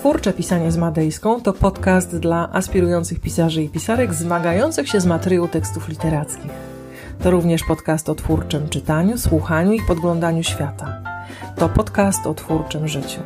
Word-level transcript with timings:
Twórcze 0.00 0.32
Pisanie 0.32 0.72
z 0.72 0.76
Madejską 0.76 1.40
to 1.40 1.52
podcast 1.52 2.16
dla 2.18 2.48
aspirujących 2.52 3.20
pisarzy 3.20 3.62
i 3.62 3.68
pisarek 3.68 4.14
zmagających 4.14 4.88
się 4.88 5.00
z 5.00 5.06
materią 5.06 5.48
tekstów 5.48 5.88
literackich. 5.88 6.50
To 7.22 7.30
również 7.30 7.64
podcast 7.64 8.08
o 8.08 8.14
twórczym 8.14 8.68
czytaniu, 8.68 9.18
słuchaniu 9.18 9.72
i 9.72 9.82
podglądaniu 9.82 10.42
świata. 10.42 11.02
To 11.56 11.68
podcast 11.68 12.26
o 12.26 12.34
twórczym 12.34 12.88
życiu. 12.88 13.20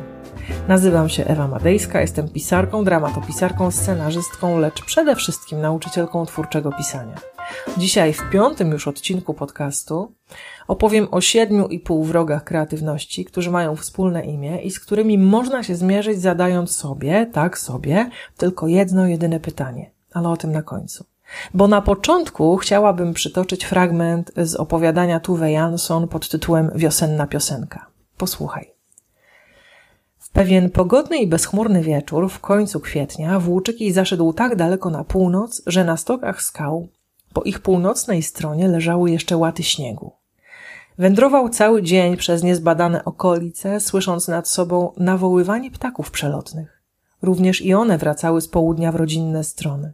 Nazywam 0.67 1.09
się 1.09 1.25
Ewa 1.25 1.47
Madejska, 1.47 2.01
jestem 2.01 2.29
pisarką, 2.29 2.83
dramatopisarką, 2.83 3.71
scenarzystką, 3.71 4.57
lecz 4.57 4.85
przede 4.85 5.15
wszystkim 5.15 5.61
nauczycielką 5.61 6.25
twórczego 6.25 6.71
pisania. 6.71 7.34
Dzisiaj 7.77 8.13
w 8.13 8.29
piątym 8.29 8.71
już 8.71 8.87
odcinku 8.87 9.33
podcastu 9.33 10.11
opowiem 10.67 11.07
o 11.11 11.21
siedmiu 11.21 11.67
i 11.67 11.79
pół 11.79 12.03
wrogach 12.03 12.43
kreatywności, 12.43 13.25
którzy 13.25 13.51
mają 13.51 13.75
wspólne 13.75 14.25
imię 14.25 14.61
i 14.61 14.71
z 14.71 14.79
którymi 14.79 15.17
można 15.17 15.63
się 15.63 15.75
zmierzyć 15.75 16.21
zadając 16.21 16.71
sobie, 16.71 17.29
tak 17.33 17.57
sobie, 17.57 18.09
tylko 18.37 18.67
jedno 18.67 19.07
jedyne 19.07 19.39
pytanie, 19.39 19.91
ale 20.13 20.29
o 20.29 20.37
tym 20.37 20.51
na 20.51 20.61
końcu. 20.61 21.05
Bo 21.53 21.67
na 21.67 21.81
początku 21.81 22.57
chciałabym 22.57 23.13
przytoczyć 23.13 23.65
fragment 23.65 24.31
z 24.37 24.55
opowiadania 24.55 25.19
Tuve 25.19 25.51
Jansson 25.51 26.07
pod 26.07 26.29
tytułem 26.29 26.71
Wiosenna 26.75 27.27
piosenka. 27.27 27.85
Posłuchaj. 28.17 28.71
W 30.19 30.29
pewien 30.29 30.69
pogodny 30.69 31.17
i 31.17 31.27
bezchmurny 31.27 31.81
wieczór 31.81 32.29
w 32.29 32.39
końcu 32.39 32.79
kwietnia 32.79 33.39
Włóczyki 33.39 33.91
zaszedł 33.91 34.33
tak 34.33 34.55
daleko 34.55 34.89
na 34.89 35.03
północ, 35.03 35.61
że 35.67 35.83
na 35.83 35.97
stokach 35.97 36.41
skał 36.41 36.87
po 37.35 37.43
ich 37.43 37.59
północnej 37.59 38.23
stronie 38.23 38.67
leżały 38.67 39.11
jeszcze 39.11 39.37
łaty 39.37 39.63
śniegu. 39.63 40.11
Wędrował 40.97 41.49
cały 41.49 41.83
dzień 41.83 42.17
przez 42.17 42.43
niezbadane 42.43 43.05
okolice, 43.05 43.79
słysząc 43.79 44.27
nad 44.27 44.47
sobą 44.47 44.91
nawoływanie 44.97 45.71
ptaków 45.71 46.11
przelotnych. 46.11 46.81
Również 47.21 47.61
i 47.61 47.73
one 47.73 47.97
wracały 47.97 48.41
z 48.41 48.47
południa 48.47 48.91
w 48.91 48.95
rodzinne 48.95 49.43
strony. 49.43 49.93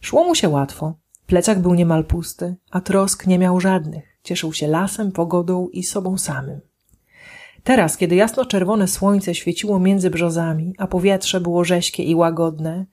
Szło 0.00 0.24
mu 0.24 0.34
się 0.34 0.48
łatwo. 0.48 0.94
Plecak 1.26 1.58
był 1.58 1.74
niemal 1.74 2.04
pusty, 2.04 2.56
a 2.70 2.80
trosk 2.80 3.26
nie 3.26 3.38
miał 3.38 3.60
żadnych. 3.60 4.18
Cieszył 4.22 4.52
się 4.52 4.66
lasem, 4.66 5.12
pogodą 5.12 5.68
i 5.68 5.82
sobą 5.82 6.18
samym. 6.18 6.60
Teraz, 7.68 7.96
kiedy 7.96 8.16
jasno-czerwone 8.16 8.88
słońce 8.88 9.34
świeciło 9.34 9.78
między 9.78 10.10
brzozami, 10.10 10.74
a 10.78 10.86
powietrze 10.86 11.40
było 11.40 11.64
rześkie 11.64 12.02
i 12.02 12.14
łagodne, 12.14 12.86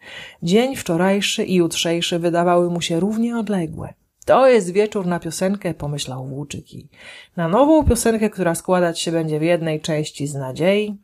dzień 0.43 0.75
wczorajszy 0.75 1.43
i 1.43 1.55
jutrzejszy 1.55 2.19
wydawały 2.19 2.69
mu 2.69 2.81
się 2.81 2.99
równie 2.99 3.37
odległe. 3.37 3.93
To 4.25 4.47
jest 4.47 4.71
wieczór 4.71 5.05
na 5.05 5.19
piosenkę, 5.19 5.73
pomyślał 5.73 6.25
Włóczyki. 6.25 6.89
Na 7.35 7.47
nową 7.47 7.83
piosenkę, 7.83 8.29
która 8.29 8.55
składać 8.55 8.99
się 8.99 9.11
będzie 9.11 9.39
w 9.39 9.43
jednej 9.43 9.81
części 9.81 10.27
z 10.27 10.33
nadziei, 10.33 10.97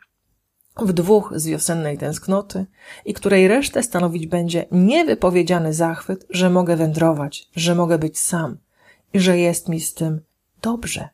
w 0.77 0.93
dwóch 0.93 1.33
z 1.35 1.47
wiosennej 1.47 1.97
tęsknoty 1.97 2.65
i 3.05 3.13
której 3.13 3.47
resztę 3.47 3.83
stanowić 3.83 4.27
będzie 4.27 4.65
niewypowiedziany 4.71 5.73
zachwyt, 5.73 6.25
że 6.29 6.49
mogę 6.49 6.75
wędrować, 6.75 7.49
że 7.55 7.75
mogę 7.75 7.97
być 7.97 8.19
sam 8.19 8.57
i 9.13 9.19
że 9.19 9.37
jest 9.37 9.69
mi 9.69 9.79
z 9.79 9.93
tym 9.93 10.21
dobrze. 10.61 11.09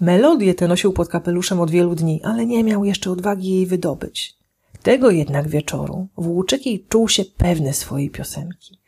Melodię 0.00 0.54
tę 0.54 0.68
nosił 0.68 0.92
pod 0.92 1.08
kapeluszem 1.08 1.60
od 1.60 1.70
wielu 1.70 1.94
dni, 1.94 2.20
ale 2.24 2.46
nie 2.46 2.64
miał 2.64 2.84
jeszcze 2.84 3.10
odwagi 3.10 3.50
jej 3.50 3.66
wydobyć. 3.66 4.36
Tego 4.82 5.10
jednak 5.10 5.48
wieczoru 5.48 6.08
Włóczyki 6.16 6.84
czuł 6.88 7.08
się 7.08 7.24
pewny 7.24 7.72
swojej 7.72 8.10
piosenki. 8.10 8.78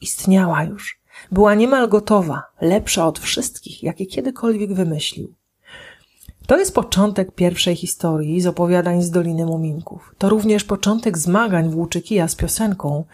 Istniała 0.00 0.64
już. 0.64 1.00
Była 1.32 1.54
niemal 1.54 1.88
gotowa, 1.88 2.42
lepsza 2.60 3.06
od 3.06 3.18
wszystkich, 3.18 3.82
jakie 3.82 4.06
kiedykolwiek 4.06 4.74
wymyślił. 4.74 5.34
To 6.46 6.58
jest 6.58 6.74
początek 6.74 7.32
pierwszej 7.32 7.76
historii 7.76 8.40
z 8.40 8.46
opowiadań 8.46 9.02
z 9.02 9.10
Doliny 9.10 9.46
Muminków. 9.46 10.14
To 10.18 10.28
również 10.28 10.64
początek 10.64 11.18
zmagań 11.18 11.70
Włóczykija 11.70 12.28
z 12.28 12.34
piosenką, 12.34 13.04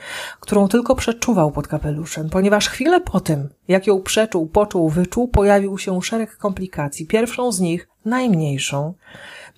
którą 0.40 0.68
tylko 0.68 0.94
przeczuwał 0.94 1.50
pod 1.50 1.68
kapeluszem, 1.68 2.30
ponieważ 2.30 2.68
chwilę 2.68 3.00
po 3.00 3.20
tym, 3.20 3.48
jak 3.68 3.86
ją 3.86 4.02
przeczuł, 4.02 4.46
poczuł, 4.46 4.88
wyczuł, 4.88 5.28
pojawił 5.28 5.78
się 5.78 6.02
szereg 6.02 6.36
komplikacji. 6.36 7.06
Pierwszą 7.06 7.52
z 7.52 7.60
nich, 7.60 7.88
najmniejszą, 8.04 8.94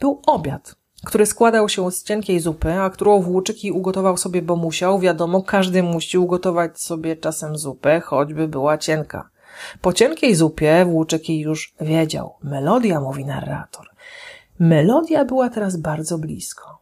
był 0.00 0.22
obiad, 0.26 0.74
który 1.04 1.26
składał 1.26 1.68
się 1.68 1.90
z 1.90 2.04
cienkiej 2.04 2.40
zupy, 2.40 2.72
a 2.72 2.90
którą 2.90 3.20
Włóczyki 3.20 3.72
ugotował 3.72 4.16
sobie, 4.16 4.42
bo 4.42 4.56
musiał. 4.56 4.98
Wiadomo, 4.98 5.42
każdy 5.42 5.82
musi 5.82 6.18
ugotować 6.18 6.80
sobie 6.80 7.16
czasem 7.16 7.58
zupę, 7.58 8.00
choćby 8.00 8.48
była 8.48 8.78
cienka. 8.78 9.31
Po 9.80 9.92
cienkiej 9.92 10.34
zupie 10.34 10.84
Włóczyki 10.84 11.40
już 11.40 11.74
wiedział. 11.80 12.34
Melodia, 12.42 13.00
mówi 13.00 13.24
narrator. 13.24 13.86
Melodia 14.58 15.24
była 15.24 15.50
teraz 15.50 15.76
bardzo 15.76 16.18
blisko. 16.18 16.78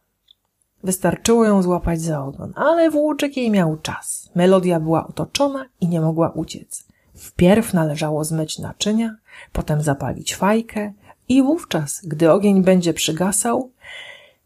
Wystarczyło 0.83 1.45
ją 1.45 1.61
złapać 1.61 2.01
za 2.01 2.23
ogon, 2.23 2.53
ale 2.55 2.89
Włóczyki 2.89 3.51
miał 3.51 3.77
czas. 3.77 4.29
Melodia 4.35 4.79
była 4.79 5.07
otoczona 5.07 5.65
i 5.81 5.87
nie 5.87 6.01
mogła 6.01 6.29
uciec. 6.29 6.83
Wpierw 7.15 7.73
należało 7.73 8.23
zmyć 8.23 8.59
naczynia, 8.59 9.15
potem 9.51 9.81
zapalić 9.81 10.35
fajkę 10.35 10.93
i 11.29 11.43
wówczas, 11.43 12.01
gdy 12.03 12.31
ogień 12.31 12.63
będzie 12.63 12.93
przygasał, 12.93 13.71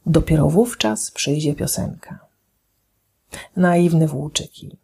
dopiero 0.06 0.50
wówczas 0.50 1.12
przyjdzie 1.12 1.56
piosenka. 1.56 2.20
Naiwny 3.56 4.08
Włóczyki. 4.08 4.78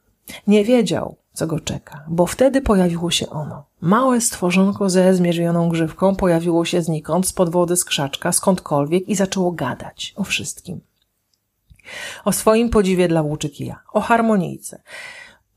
Nie 0.48 0.66
wiedział, 0.66 1.16
co 1.34 1.48
go 1.48 1.60
czeka, 1.60 2.04
bo 2.08 2.26
wtedy 2.26 2.62
pojawiło 2.62 3.12
się 3.12 3.30
ono. 3.30 3.66
Małe 3.82 4.22
stworzonko 4.22 4.90
ze 4.90 5.14
zmierzoną 5.14 5.70
grzywką 5.70 6.16
pojawiło 6.16 6.66
się 6.66 6.82
znikąd, 6.82 7.28
spod 7.28 7.50
wody 7.50 7.76
z 7.76 7.86
krzaczka, 7.86 8.32
skądkolwiek 8.32 9.10
i 9.10 9.16
zaczęło 9.16 9.52
gadać 9.52 10.14
o 10.18 10.24
wszystkim. 10.24 10.82
O 12.26 12.32
swoim 12.32 12.70
podziwie 12.70 13.08
dla 13.08 13.24
Włóczykija, 13.24 13.80
o 13.94 14.02
harmonijce, 14.02 14.82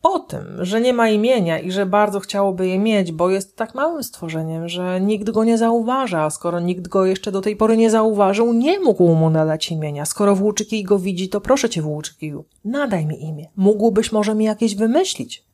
o 0.02 0.18
tym, 0.18 0.44
że 0.60 0.80
nie 0.80 0.92
ma 0.92 1.08
imienia 1.08 1.58
i 1.58 1.70
że 1.70 1.86
bardzo 1.86 2.20
chciałoby 2.20 2.68
je 2.68 2.78
mieć, 2.78 3.12
bo 3.12 3.30
jest 3.30 3.56
tak 3.56 3.74
małym 3.74 4.02
stworzeniem, 4.02 4.68
że 4.68 5.00
nikt 5.00 5.30
go 5.30 5.44
nie 5.44 5.58
zauważa, 5.58 6.22
a 6.22 6.30
skoro 6.30 6.60
nikt 6.60 6.88
go 6.88 7.06
jeszcze 7.06 7.32
do 7.32 7.40
tej 7.40 7.56
pory 7.56 7.76
nie 7.76 7.90
zauważył, 7.90 8.52
nie 8.52 8.80
mógł 8.80 9.14
mu 9.14 9.30
nadać 9.30 9.70
imienia. 9.70 10.04
Skoro 10.04 10.36
Włóczykij 10.36 10.84
go 10.84 10.98
widzi, 10.98 11.28
to 11.28 11.40
proszę 11.40 11.70
cię, 11.70 11.82
Włóczykiju, 11.82 12.44
nadaj 12.64 13.06
mi 13.06 13.24
imię. 13.24 13.50
Mógłbyś 13.56 14.12
może 14.12 14.34
mi 14.34 14.44
jakieś 14.44 14.76
wymyślić. 14.76 15.44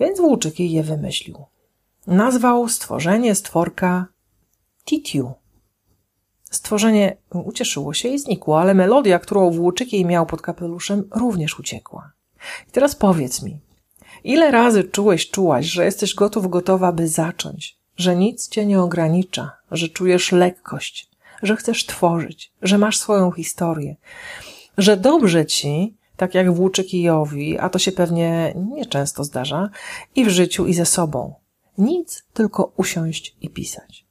Więc 0.00 0.20
Włóczyki 0.20 0.72
je 0.72 0.82
wymyślił. 0.82 1.44
Nazwał 2.06 2.68
stworzenie 2.68 3.34
stworka 3.34 4.06
Titiu. 4.84 5.32
Stworzenie 6.50 7.16
ucieszyło 7.30 7.94
się 7.94 8.08
i 8.08 8.18
znikło, 8.18 8.60
ale 8.60 8.74
melodia, 8.74 9.18
którą 9.18 9.50
Włóczyki 9.50 10.04
miał 10.04 10.26
pod 10.26 10.42
kapeluszem, 10.42 11.08
również 11.14 11.58
uciekła. 11.58 12.12
I 12.68 12.70
teraz 12.70 12.94
powiedz 12.94 13.42
mi, 13.42 13.60
ile 14.24 14.50
razy 14.50 14.84
czułeś, 14.84 15.30
czułaś, 15.30 15.66
że 15.66 15.84
jesteś 15.84 16.14
gotów, 16.14 16.50
gotowa, 16.50 16.92
by 16.92 17.08
zacząć, 17.08 17.78
że 17.96 18.16
nic 18.16 18.48
cię 18.48 18.66
nie 18.66 18.80
ogranicza, 18.80 19.50
że 19.70 19.88
czujesz 19.88 20.32
lekkość, 20.32 21.10
że 21.42 21.56
chcesz 21.56 21.86
tworzyć, 21.86 22.52
że 22.62 22.78
masz 22.78 22.98
swoją 22.98 23.30
historię, 23.30 23.96
że 24.78 24.96
dobrze 24.96 25.46
ci, 25.46 25.94
tak 26.16 26.34
jak 26.34 26.52
Włóczykijowi, 26.52 27.58
a 27.58 27.68
to 27.68 27.78
się 27.78 27.92
pewnie 27.92 28.54
nieczęsto 28.74 29.24
zdarza, 29.24 29.70
i 30.14 30.24
w 30.24 30.28
życiu, 30.28 30.66
i 30.66 30.74
ze 30.74 30.86
sobą. 30.86 31.34
Nic, 31.78 32.24
tylko 32.32 32.72
usiąść 32.76 33.36
i 33.40 33.50
pisać. 33.50 34.06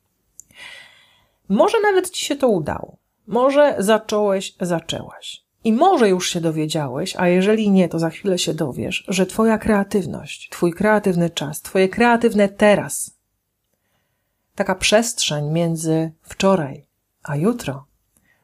Może 1.49 1.81
nawet 1.81 2.09
ci 2.09 2.25
się 2.25 2.35
to 2.35 2.47
udało. 2.47 2.97
Może 3.27 3.75
zacząłeś, 3.79 4.55
zaczęłaś. 4.61 5.43
I 5.63 5.73
może 5.73 6.09
już 6.09 6.29
się 6.29 6.41
dowiedziałeś, 6.41 7.15
a 7.17 7.27
jeżeli 7.27 7.71
nie, 7.71 7.89
to 7.89 7.99
za 7.99 8.09
chwilę 8.09 8.37
się 8.37 8.53
dowiesz, 8.53 9.03
że 9.07 9.25
Twoja 9.25 9.57
kreatywność, 9.57 10.49
Twój 10.49 10.73
kreatywny 10.73 11.29
czas, 11.29 11.61
Twoje 11.61 11.89
kreatywne 11.89 12.49
teraz, 12.49 13.17
taka 14.55 14.75
przestrzeń 14.75 15.51
między 15.51 16.11
wczoraj 16.21 16.85
a 17.23 17.35
jutro, 17.35 17.85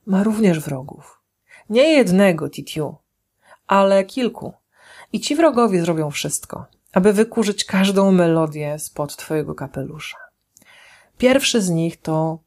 ma 0.06 0.24
również 0.24 0.60
wrogów. 0.60 1.22
Nie 1.70 1.84
jednego, 1.84 2.50
Titiu, 2.50 2.96
ale 3.70 4.04
kilku. 4.04 4.54
I 5.14 5.20
ci 5.20 5.36
wrogowie 5.36 5.82
zrobią 5.82 6.12
wszystko, 6.12 6.66
aby 6.94 7.14
wykurzyć 7.14 7.66
każdą 7.66 8.12
melodię 8.12 8.80
spod 8.80 9.16
twojego 9.16 9.56
kapelusza. 9.56 10.18
Pierwszy 11.18 11.62
z 11.62 11.70
nich 11.70 12.02
to, 12.02 12.40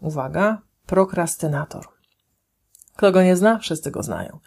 uwaga, 0.00 0.62
prokrastynator. 0.86 1.88
Kto 2.96 3.12
go 3.12 3.22
nie 3.22 3.36
zna? 3.36 3.58
Wszyscy 3.58 3.90
go 3.90 4.02
znają. 4.02 4.38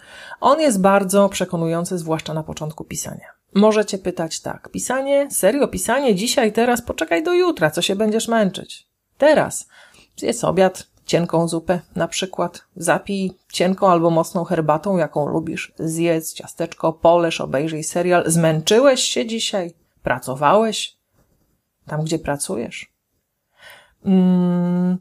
On 0.42 0.62
jest 0.62 0.82
bardzo 0.82 1.30
przekonujący, 1.30 1.98
zwłaszcza 1.98 2.34
na 2.34 2.44
początku 2.44 2.84
pisania. 2.84 3.28
Możecie 3.54 3.98
pytać 3.98 4.40
tak, 4.40 4.70
pisanie, 4.70 5.28
serio 5.32 5.68
pisanie, 5.68 6.16
dzisiaj, 6.16 6.54
teraz, 6.54 6.82
poczekaj 6.82 7.24
do 7.24 7.34
jutra, 7.34 7.72
co 7.72 7.82
się 7.82 7.96
będziesz 7.96 8.28
męczyć? 8.28 8.88
Teraz, 9.18 9.68
zjedz 10.18 10.44
obiad, 10.44 10.88
cienką 11.06 11.48
zupę 11.48 11.80
na 11.96 12.08
przykład, 12.08 12.62
zapij 12.76 13.34
cienką 13.54 13.90
albo 13.90 14.10
mocną 14.10 14.44
herbatą, 14.44 14.98
jaką 14.98 15.28
lubisz, 15.28 15.74
zjedz 15.80 16.34
ciasteczko, 16.34 16.94
poleż, 16.94 17.42
obejrzyj 17.42 17.84
serial. 17.84 18.24
Zmęczyłeś 18.28 19.02
się 19.02 19.26
dzisiaj? 19.26 19.74
Pracowałeś? 20.04 20.98
Tam, 21.88 22.04
gdzie 22.04 22.20
pracujesz? 22.20 22.94
Mm, 24.06 24.98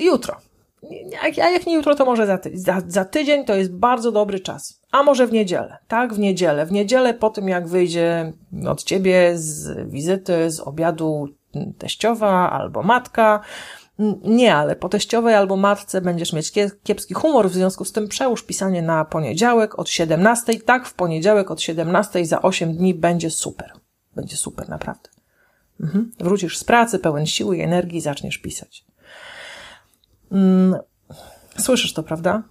jutro. 0.00 0.36
a 1.22 1.48
jak 1.48 1.66
nie 1.66 1.74
jutro, 1.74 1.94
to 1.94 2.04
może 2.04 2.26
za, 2.26 2.38
ty 2.38 2.50
za, 2.54 2.82
za, 2.86 3.04
tydzień 3.04 3.44
to 3.44 3.54
jest 3.54 3.72
bardzo 3.72 4.12
dobry 4.12 4.40
czas. 4.40 4.80
A 4.92 5.02
może 5.02 5.26
w 5.26 5.32
niedzielę. 5.32 5.78
Tak, 5.88 6.14
w 6.14 6.18
niedzielę. 6.18 6.66
W 6.66 6.72
niedzielę 6.72 7.14
po 7.14 7.30
tym, 7.30 7.48
jak 7.48 7.68
wyjdzie 7.68 8.32
od 8.68 8.84
ciebie 8.84 9.32
z 9.38 9.88
wizyty, 9.90 10.50
z 10.50 10.60
obiadu 10.60 11.28
teściowa 11.78 12.50
albo 12.50 12.82
matka. 12.82 13.40
Nie, 14.24 14.54
ale 14.54 14.76
po 14.76 14.88
teściowej 14.88 15.34
albo 15.34 15.56
matce 15.56 16.00
będziesz 16.00 16.32
mieć 16.32 16.52
kiepski 16.82 17.14
humor, 17.14 17.50
w 17.50 17.54
związku 17.54 17.84
z 17.84 17.92
tym 17.92 18.08
przełóż 18.08 18.42
pisanie 18.42 18.82
na 18.82 19.04
poniedziałek 19.04 19.78
od 19.78 19.88
17. 19.88 20.60
Tak, 20.60 20.86
w 20.86 20.94
poniedziałek 20.94 21.50
od 21.50 21.60
17 21.60 22.26
za 22.26 22.42
8 22.42 22.76
dni 22.76 22.94
będzie 22.94 23.30
super. 23.30 23.72
Będzie 24.16 24.36
super, 24.36 24.68
naprawdę. 24.68 25.10
Mhm. 25.80 26.12
Wrócisz 26.18 26.58
z 26.58 26.64
pracy, 26.64 26.98
pełen 26.98 27.26
siły 27.26 27.56
i 27.56 27.60
energii, 27.60 28.00
zaczniesz 28.00 28.38
pisać. 28.38 28.84
Mm, 30.32 30.76
słyszysz 31.58 31.92
to, 31.92 32.02
prawda? 32.02 32.42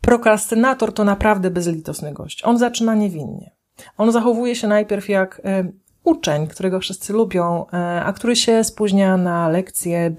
Prokrastynator 0.00 0.94
to 0.94 1.04
naprawdę 1.04 1.50
bezlitosny 1.50 2.12
gość. 2.12 2.44
On 2.44 2.58
zaczyna 2.58 2.94
niewinnie. 2.94 3.50
On 3.96 4.12
zachowuje 4.12 4.56
się 4.56 4.68
najpierw 4.68 5.08
jak 5.08 5.40
e, 5.44 5.72
uczeń, 6.04 6.46
którego 6.46 6.80
wszyscy 6.80 7.12
lubią, 7.12 7.66
e, 7.72 8.02
a 8.04 8.12
który 8.12 8.36
się 8.36 8.64
spóźnia 8.64 9.16
na 9.16 9.48
lekcję, 9.48 10.14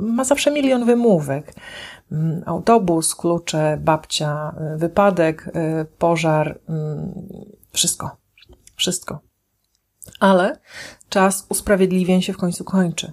ma 0.00 0.24
zawsze 0.24 0.50
milion 0.50 0.84
wymówek. 0.84 1.54
Mm, 2.12 2.42
autobus, 2.46 3.14
klucze, 3.14 3.78
babcia, 3.80 4.54
e, 4.56 4.76
wypadek, 4.76 5.50
pożar, 5.98 6.58
mm, 6.68 7.12
wszystko. 7.72 8.16
Wszystko. 8.76 9.20
Ale 10.20 10.58
czas 11.08 11.46
usprawiedliwień 11.48 12.22
się 12.22 12.32
w 12.32 12.36
końcu 12.36 12.64
kończy 12.64 13.12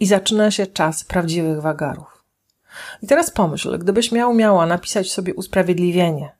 i 0.00 0.06
zaczyna 0.06 0.50
się 0.50 0.66
czas 0.66 1.04
prawdziwych 1.04 1.60
wagarów. 1.60 2.24
I 3.02 3.06
teraz 3.06 3.30
pomyśl, 3.30 3.78
gdybyś 3.78 4.12
miał, 4.12 4.34
miała 4.34 4.66
napisać 4.66 5.12
sobie 5.12 5.34
usprawiedliwienie 5.34 6.36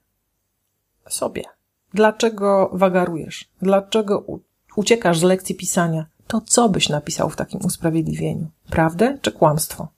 sobie. 1.09 1.43
Dlaczego 1.95 2.71
wagarujesz? 2.73 3.49
Dlaczego 3.63 4.25
uciekasz 4.77 5.19
z 5.19 5.23
lekcji 5.23 5.55
pisania? 5.55 6.07
To 6.27 6.41
co 6.41 6.69
byś 6.69 6.89
napisał 6.89 7.31
w 7.31 7.37
takim 7.37 7.61
usprawiedliwieniu? 7.65 8.47
Prawdę 8.71 9.19
czy 9.23 9.33
kłamstwo? 9.33 9.89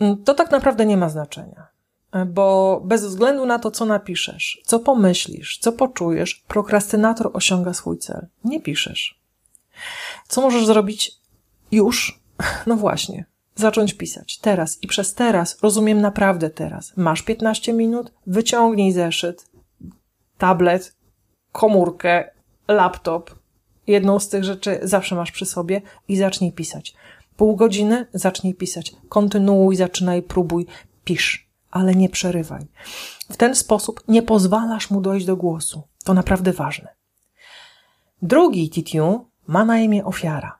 Mm, 0.00 0.24
to 0.24 0.34
tak 0.34 0.50
naprawdę 0.50 0.86
nie 0.86 0.96
ma 0.96 1.08
znaczenia, 1.08 1.66
bo 2.26 2.80
bez 2.84 3.04
względu 3.04 3.46
na 3.46 3.58
to, 3.58 3.70
co 3.70 3.84
napiszesz, 3.84 4.62
co 4.64 4.80
pomyślisz, 4.80 5.58
co 5.58 5.72
poczujesz, 5.72 6.34
prokrastynator 6.34 7.30
osiąga 7.32 7.74
swój 7.74 7.98
cel. 7.98 8.26
Nie 8.44 8.60
piszesz. 8.60 9.20
Co 10.28 10.40
możesz 10.40 10.66
zrobić 10.66 11.12
już, 11.72 12.20
no 12.66 12.76
właśnie, 12.76 13.24
zacząć 13.54 13.94
pisać. 13.94 14.38
Teraz 14.38 14.78
i 14.82 14.86
przez 14.86 15.14
teraz, 15.14 15.58
rozumiem 15.62 16.00
naprawdę 16.00 16.50
teraz. 16.50 16.92
Masz 16.96 17.22
15 17.22 17.72
minut, 17.72 18.12
wyciągnij 18.26 18.92
zeszyt, 18.92 19.50
tablet, 20.38 20.96
komórkę, 21.52 22.37
laptop. 22.68 23.34
Jedną 23.86 24.18
z 24.18 24.28
tych 24.28 24.44
rzeczy 24.44 24.80
zawsze 24.82 25.14
masz 25.14 25.32
przy 25.32 25.46
sobie 25.46 25.82
i 26.08 26.16
zacznij 26.16 26.52
pisać. 26.52 26.94
Pół 27.36 27.56
godziny, 27.56 28.06
zacznij 28.14 28.54
pisać. 28.54 28.92
Kontynuuj, 29.08 29.76
zaczynaj, 29.76 30.22
próbuj, 30.22 30.66
pisz, 31.04 31.48
ale 31.70 31.94
nie 31.94 32.08
przerywaj. 32.08 32.66
W 33.30 33.36
ten 33.36 33.54
sposób 33.54 34.02
nie 34.08 34.22
pozwalasz 34.22 34.90
mu 34.90 35.00
dojść 35.00 35.26
do 35.26 35.36
głosu. 35.36 35.82
To 36.04 36.14
naprawdę 36.14 36.52
ważne. 36.52 36.88
Drugi 38.22 38.70
titiu 38.70 39.26
ma 39.46 39.64
na 39.64 39.78
imię 39.78 40.04
ofiara. 40.04 40.58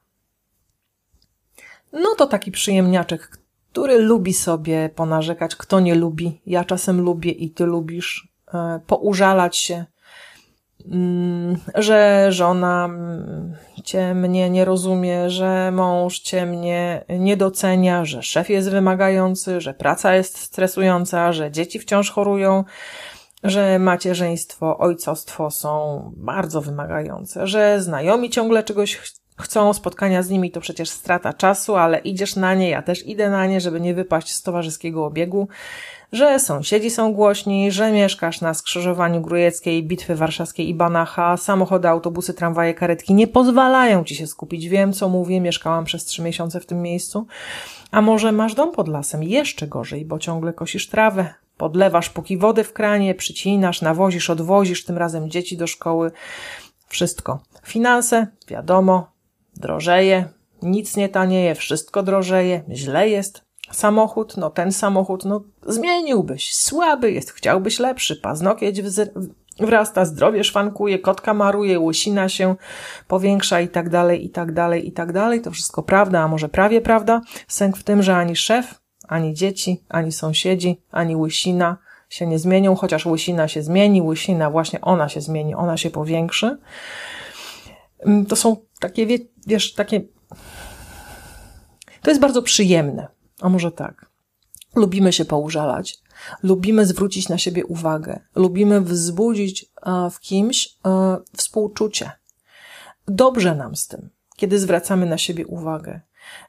No 1.93 2.14
to 2.14 2.26
taki 2.26 2.50
przyjemniaczek, 2.50 3.38
który 3.72 3.99
lubi 3.99 4.34
sobie 4.34 4.90
ponarzekać, 4.94 5.56
kto 5.56 5.81
nie 5.81 5.94
lubi. 5.94 6.40
Ja 6.46 6.64
czasem 6.64 7.00
lubię 7.00 7.31
i 7.31 7.50
ty 7.50 7.64
lubisz. 7.64 8.28
E, 8.55 8.81
poużalać 8.87 9.56
się, 9.56 9.84
że 11.75 12.26
żona 12.32 12.84
mm, 12.84 13.54
cię 13.84 14.14
mnie 14.14 14.50
nie 14.50 14.64
rozumie, 14.64 15.30
że 15.30 15.70
mąż 15.72 16.19
cię 16.19 16.46
mnie 16.46 17.04
nie 17.08 17.36
docenia, 17.36 18.04
że 18.04 18.22
szef 18.22 18.50
jest 18.50 18.70
wymagający, 18.70 19.60
że 19.60 19.75
praca 19.75 20.14
jest 20.14 20.38
stresująca, 20.38 21.32
że 21.32 21.50
dzieci 21.50 21.78
wciąż 21.78 22.10
chorują, 22.10 22.64
że 23.44 23.78
macierzyństwo, 23.78 24.78
ojcostwo 24.78 25.50
są 25.50 26.02
bardzo 26.16 26.60
wymagające, 26.60 27.46
że 27.46 27.82
znajomi 27.82 28.31
ciągle 28.31 28.62
czegoś 28.62 29.00
chcą 29.38 29.73
spotkania 29.73 30.23
z 30.23 30.31
nimi, 30.31 30.50
to 30.50 30.61
przecież 30.61 30.88
strata 30.88 31.32
czasu, 31.32 31.76
ale 31.76 31.99
idziesz 31.99 32.37
na 32.37 32.55
nie, 32.55 32.70
ja 32.70 32.82
też 32.82 33.06
idę 33.06 33.31
na 33.31 33.46
nie, 33.46 33.61
żeby 33.61 33.81
nie 33.81 33.94
wypaść 33.94 34.32
z 34.35 34.43
towarzyskiego 34.43 35.06
obiegu, 35.06 35.49
że 36.12 36.38
sąsiedzi 36.38 36.90
są 36.90 37.12
głośni, 37.12 37.73
że 37.73 37.93
mieszkasz 37.93 38.40
na 38.40 38.55
skrzyżowaniu 38.55 39.20
Grujeckiej, 39.20 39.82
Bitwy 39.82 40.14
Warszawskiej 40.14 40.69
i 40.69 40.75
Banacha, 40.75 41.37
samochody, 41.37 41.88
autobusy, 41.88 42.35
tramwaje, 42.35 42.75
karetki 42.75 43.14
nie 43.14 43.26
pozwalają 43.26 44.05
ci 44.05 44.14
się 44.14 44.26
skupić. 44.26 44.69
Wiem, 44.69 44.93
co 44.93 45.08
mówię, 45.08 45.41
mieszkałam 45.41 45.84
przez 45.84 46.05
trzy 46.05 46.23
miesiące 46.23 46.61
w 46.61 46.67
tym 46.67 46.82
miejscu. 46.82 47.26
A 47.91 48.02
może 48.02 48.32
masz 48.32 48.55
dom 48.55 48.73
pod 48.73 48.88
lasem? 48.88 49.23
Jeszcze 49.23 49.67
gorzej, 49.67 50.05
bo 50.05 50.19
ciągle 50.19 50.52
kosisz 50.52 50.88
trawę, 50.88 51.34
podlewasz 51.56 52.11
póki 52.11 52.38
wody 52.38 52.64
w 52.64 52.73
kranie, 52.73 53.14
przycinasz, 53.14 53.82
nawozisz, 53.82 54.31
odwozisz, 54.31 54.84
tym 54.84 54.99
razem 54.99 55.31
dzieci 55.31 55.56
do 55.56 55.67
szkoły. 55.67 56.11
Wszystko. 56.88 57.41
Finanse, 57.62 58.26
wiadomo, 58.49 59.18
drożeje, 59.58 60.28
nic 60.62 60.96
nie 60.96 61.08
tanieje, 61.08 61.55
wszystko 61.55 62.02
drożeje, 62.02 62.62
źle 62.70 63.08
jest. 63.08 63.49
Samochód, 63.70 64.37
no 64.37 64.50
ten 64.50 64.72
samochód, 64.72 65.25
no 65.25 65.43
zmieniłbyś, 65.66 66.55
słaby 66.55 67.12
jest, 67.12 67.31
chciałbyś 67.31 67.78
lepszy, 67.78 68.16
paznokieć 68.16 68.82
wrasta, 69.60 70.05
zdrowie 70.05 70.44
szwankuje, 70.44 70.99
kotka 70.99 71.34
maruje, 71.34 71.81
łysina 71.81 72.28
się 72.28 72.56
powiększa 73.08 73.60
i 73.60 73.69
tak 73.69 73.88
dalej, 73.88 74.25
i 74.26 74.31
tak 74.31 74.52
dalej, 74.52 74.88
i 74.88 74.93
tak 74.93 75.12
dalej. 75.12 75.43
To 75.43 75.50
wszystko 75.50 75.82
prawda, 75.82 76.20
a 76.20 76.28
może 76.28 76.49
prawie 76.49 76.81
prawda. 76.81 77.20
Sęk 77.49 77.76
w 77.76 77.82
tym, 77.82 78.02
że 78.02 78.16
ani 78.16 78.37
szef, 78.37 78.81
ani 79.08 79.34
dzieci, 79.34 79.84
ani 79.88 80.12
sąsiedzi, 80.12 80.81
ani 80.90 81.16
łysina 81.16 81.76
się 82.08 82.26
nie 82.26 82.38
zmienią, 82.38 82.75
chociaż 82.75 83.06
łysina 83.06 83.49
się 83.49 83.62
zmieni, 83.62 84.02
łysina 84.02 84.50
właśnie 84.50 84.81
ona 84.81 85.08
się 85.08 85.20
zmieni, 85.20 85.55
ona 85.55 85.76
się 85.76 85.90
powiększy. 85.90 86.58
Mm, 87.99 88.26
to 88.26 88.37
są 88.37 88.56
takie, 88.78 89.06
wiesz, 89.46 89.75
takie. 89.75 90.00
To 92.02 92.10
jest 92.10 92.20
bardzo 92.20 92.42
przyjemne. 92.42 93.08
A 93.40 93.48
może 93.48 93.72
tak. 93.72 94.10
Lubimy 94.75 95.12
się 95.12 95.25
poużalać, 95.25 95.98
lubimy 96.42 96.86
zwrócić 96.86 97.29
na 97.29 97.38
siebie 97.38 97.67
uwagę, 97.67 98.20
lubimy 98.34 98.81
wzbudzić 98.81 99.67
w 100.12 100.20
kimś 100.20 100.79
współczucie. 101.36 102.10
Dobrze 103.08 103.55
nam 103.55 103.76
z 103.76 103.88
tym, 103.88 104.10
kiedy 104.36 104.58
zwracamy 104.58 105.06
na 105.06 105.19
siebie 105.19 105.46
uwagę. 105.46 106.00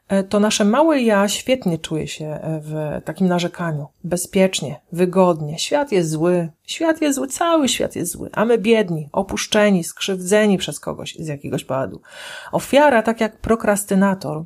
E, 0.08 0.22
to 0.22 0.40
nasze 0.40 0.64
małe 0.64 1.00
ja 1.00 1.28
świetnie 1.28 1.78
czuje 1.78 2.08
się 2.08 2.26
e, 2.26 2.60
w 2.62 3.00
takim 3.04 3.28
narzekaniu. 3.28 3.86
Bezpiecznie, 4.04 4.80
wygodnie. 4.92 5.58
Świat 5.58 5.92
jest 5.92 6.10
zły. 6.10 6.48
Świat 6.66 7.02
jest 7.02 7.16
zły, 7.16 7.28
cały 7.28 7.68
świat 7.68 7.96
jest 7.96 8.12
zły. 8.12 8.30
A 8.32 8.44
my 8.44 8.58
biedni, 8.58 9.08
opuszczeni, 9.12 9.84
skrzywdzeni 9.84 10.58
przez 10.58 10.80
kogoś 10.80 11.14
z 11.14 11.26
jakiegoś 11.26 11.64
powodu. 11.64 12.00
Ofiara, 12.52 13.02
tak 13.02 13.20
jak 13.20 13.36
prokrastynator, 13.36 14.44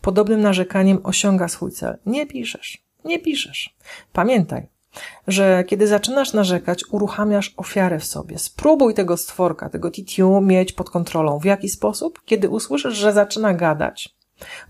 podobnym 0.00 0.40
narzekaniem 0.40 0.98
osiąga 1.02 1.48
swój 1.48 1.72
cel. 1.72 1.98
Nie 2.06 2.26
piszesz. 2.26 2.84
Nie 3.04 3.18
piszesz. 3.18 3.76
Pamiętaj, 4.12 4.68
że 5.28 5.64
kiedy 5.66 5.86
zaczynasz 5.86 6.32
narzekać, 6.32 6.84
uruchamiasz 6.90 7.54
ofiarę 7.56 7.98
w 7.98 8.04
sobie. 8.04 8.38
Spróbuj 8.38 8.94
tego 8.94 9.16
stworka, 9.16 9.68
tego 9.68 9.90
titiu 9.90 10.40
mieć 10.40 10.72
pod 10.72 10.90
kontrolą. 10.90 11.38
W 11.38 11.44
jaki 11.44 11.68
sposób? 11.68 12.22
Kiedy 12.24 12.48
usłyszysz, 12.48 12.94
że 12.94 13.12
zaczyna 13.12 13.54
gadać, 13.54 14.16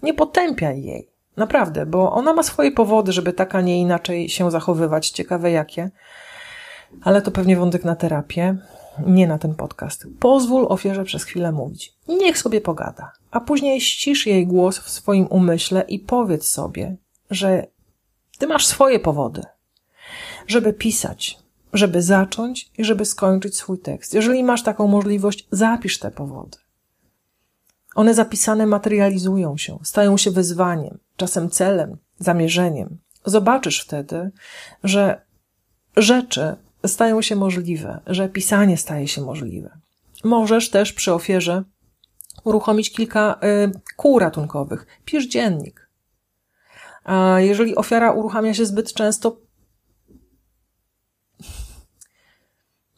nie 0.02 0.14
potępiaj 0.14 0.82
jej. 0.82 1.08
Naprawdę, 1.36 1.86
bo 1.86 2.12
ona 2.12 2.32
ma 2.32 2.42
swoje 2.42 2.72
powody, 2.72 3.12
żeby 3.12 3.32
tak, 3.32 3.54
a 3.54 3.60
nie 3.60 3.80
inaczej 3.80 4.28
się 4.28 4.50
zachowywać. 4.50 5.10
Ciekawe 5.10 5.50
jakie. 5.50 5.90
Ale 7.02 7.22
to 7.22 7.30
pewnie 7.30 7.56
wątek 7.56 7.84
na 7.84 7.96
terapię, 7.96 8.56
nie 9.06 9.26
na 9.26 9.38
ten 9.38 9.54
podcast. 9.54 10.06
Pozwól 10.20 10.66
ofierze 10.68 11.04
przez 11.04 11.24
chwilę 11.24 11.52
mówić. 11.52 11.94
Niech 12.08 12.38
sobie 12.38 12.60
pogada. 12.60 13.12
A 13.30 13.40
później 13.40 13.80
ścisz 13.80 14.26
jej 14.26 14.46
głos 14.46 14.78
w 14.78 14.90
swoim 14.90 15.26
umyśle 15.26 15.84
i 15.88 15.98
powiedz 15.98 16.48
sobie, 16.48 16.96
że 17.30 17.66
ty 18.38 18.46
masz 18.46 18.66
swoje 18.66 19.00
powody, 19.00 19.42
żeby 20.46 20.72
pisać, 20.72 21.38
żeby 21.72 22.02
zacząć 22.02 22.70
i 22.78 22.84
żeby 22.84 23.04
skończyć 23.04 23.56
swój 23.56 23.78
tekst. 23.78 24.14
Jeżeli 24.14 24.44
masz 24.44 24.62
taką 24.62 24.86
możliwość, 24.86 25.48
zapisz 25.50 25.98
te 25.98 26.10
powody. 26.10 26.58
One 27.94 28.14
zapisane 28.14 28.66
materializują 28.66 29.56
się, 29.56 29.78
stają 29.82 30.16
się 30.16 30.30
wyzwaniem, 30.30 30.98
czasem 31.16 31.50
celem, 31.50 31.96
zamierzeniem. 32.18 32.98
Zobaczysz 33.24 33.80
wtedy, 33.80 34.30
że 34.84 35.22
rzeczy 35.96 36.56
stają 36.86 37.22
się 37.22 37.36
możliwe, 37.36 38.00
że 38.06 38.28
pisanie 38.28 38.76
staje 38.76 39.08
się 39.08 39.22
możliwe. 39.22 39.78
Możesz 40.24 40.70
też 40.70 40.92
przy 40.92 41.12
ofierze 41.12 41.64
uruchomić 42.44 42.92
kilka 42.92 43.40
y, 43.42 43.72
kół 43.96 44.18
ratunkowych. 44.18 44.86
Pisz 45.04 45.28
dziennik. 45.28 45.88
A 47.04 47.40
jeżeli 47.40 47.76
ofiara 47.76 48.12
uruchamia 48.12 48.54
się 48.54 48.66
zbyt 48.66 48.92
często, 48.92 49.36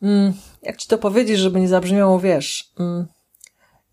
mm, 0.03 0.33
jak 0.63 0.77
ci 0.77 0.89
to 0.89 0.99
powiedzieć, 0.99 1.39
żeby 1.39 1.61
nie 1.61 1.69
zabrzmiało, 1.69 2.21
wiesz, 2.21 2.73
mm, 2.79 3.07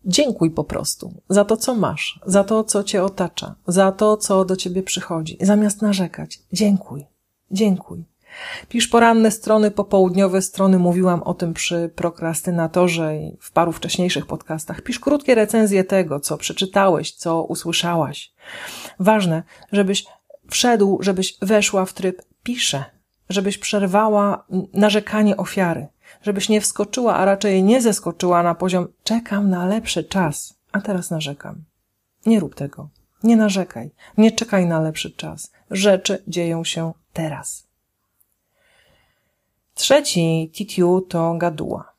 dziękuj 0.04 0.50
po 0.50 0.64
prostu 0.64 1.14
za 1.28 1.44
to, 1.44 1.56
co 1.56 1.74
masz, 1.74 2.20
za 2.26 2.44
to, 2.44 2.64
co 2.64 2.84
cię 2.84 3.02
otacza, 3.02 3.54
za 3.66 3.92
to, 3.92 4.16
co 4.16 4.44
do 4.44 4.56
ciebie 4.56 4.82
przychodzi. 4.82 5.38
Zamiast 5.40 5.82
narzekać, 5.82 6.38
dziękuj, 6.52 7.06
dziękuj. 7.50 8.04
Pisz 8.68 8.88
poranne 8.88 9.30
strony, 9.30 9.70
popołudniowe 9.70 10.42
strony. 10.42 10.78
Mówiłam 10.78 11.22
o 11.22 11.34
tym 11.34 11.54
przy 11.54 11.90
prokrastynatorze 11.94 13.16
i 13.16 13.36
w 13.40 13.52
paru 13.52 13.72
wcześniejszych 13.72 14.26
podcastach. 14.26 14.82
Pisz 14.82 15.00
krótkie 15.00 15.34
recenzje 15.34 15.84
tego, 15.84 16.20
co 16.20 16.36
przeczytałeś, 16.36 17.12
co 17.12 17.42
usłyszałaś. 17.42 18.32
Ważne, 18.98 19.42
żebyś 19.72 20.04
wszedł, 20.50 20.98
żebyś 21.00 21.38
weszła 21.42 21.84
w 21.84 21.92
tryb 21.92 22.22
piszę, 22.42 22.84
żebyś 23.28 23.58
przerwała 23.58 24.46
narzekanie 24.72 25.36
ofiary, 25.36 25.88
żebyś 26.22 26.48
nie 26.48 26.60
wskoczyła, 26.60 27.16
a 27.16 27.24
raczej 27.24 27.62
nie 27.62 27.80
zeskoczyła 27.80 28.42
na 28.42 28.54
poziom 28.54 28.88
czekam 29.04 29.50
na 29.50 29.66
lepszy 29.66 30.04
czas, 30.04 30.54
a 30.72 30.80
teraz 30.80 31.10
narzekam. 31.10 31.64
Nie 32.26 32.40
rób 32.40 32.54
tego. 32.54 32.88
Nie 33.22 33.36
narzekaj. 33.36 33.90
Nie 34.18 34.32
czekaj 34.32 34.66
na 34.66 34.80
lepszy 34.80 35.10
czas. 35.10 35.52
Rzeczy 35.70 36.22
dzieją 36.28 36.64
się 36.64 36.92
teraz. 37.12 37.66
Trzeci 39.74 40.50
titiu 40.54 41.00
to 41.00 41.34
gaduła. 41.34 41.92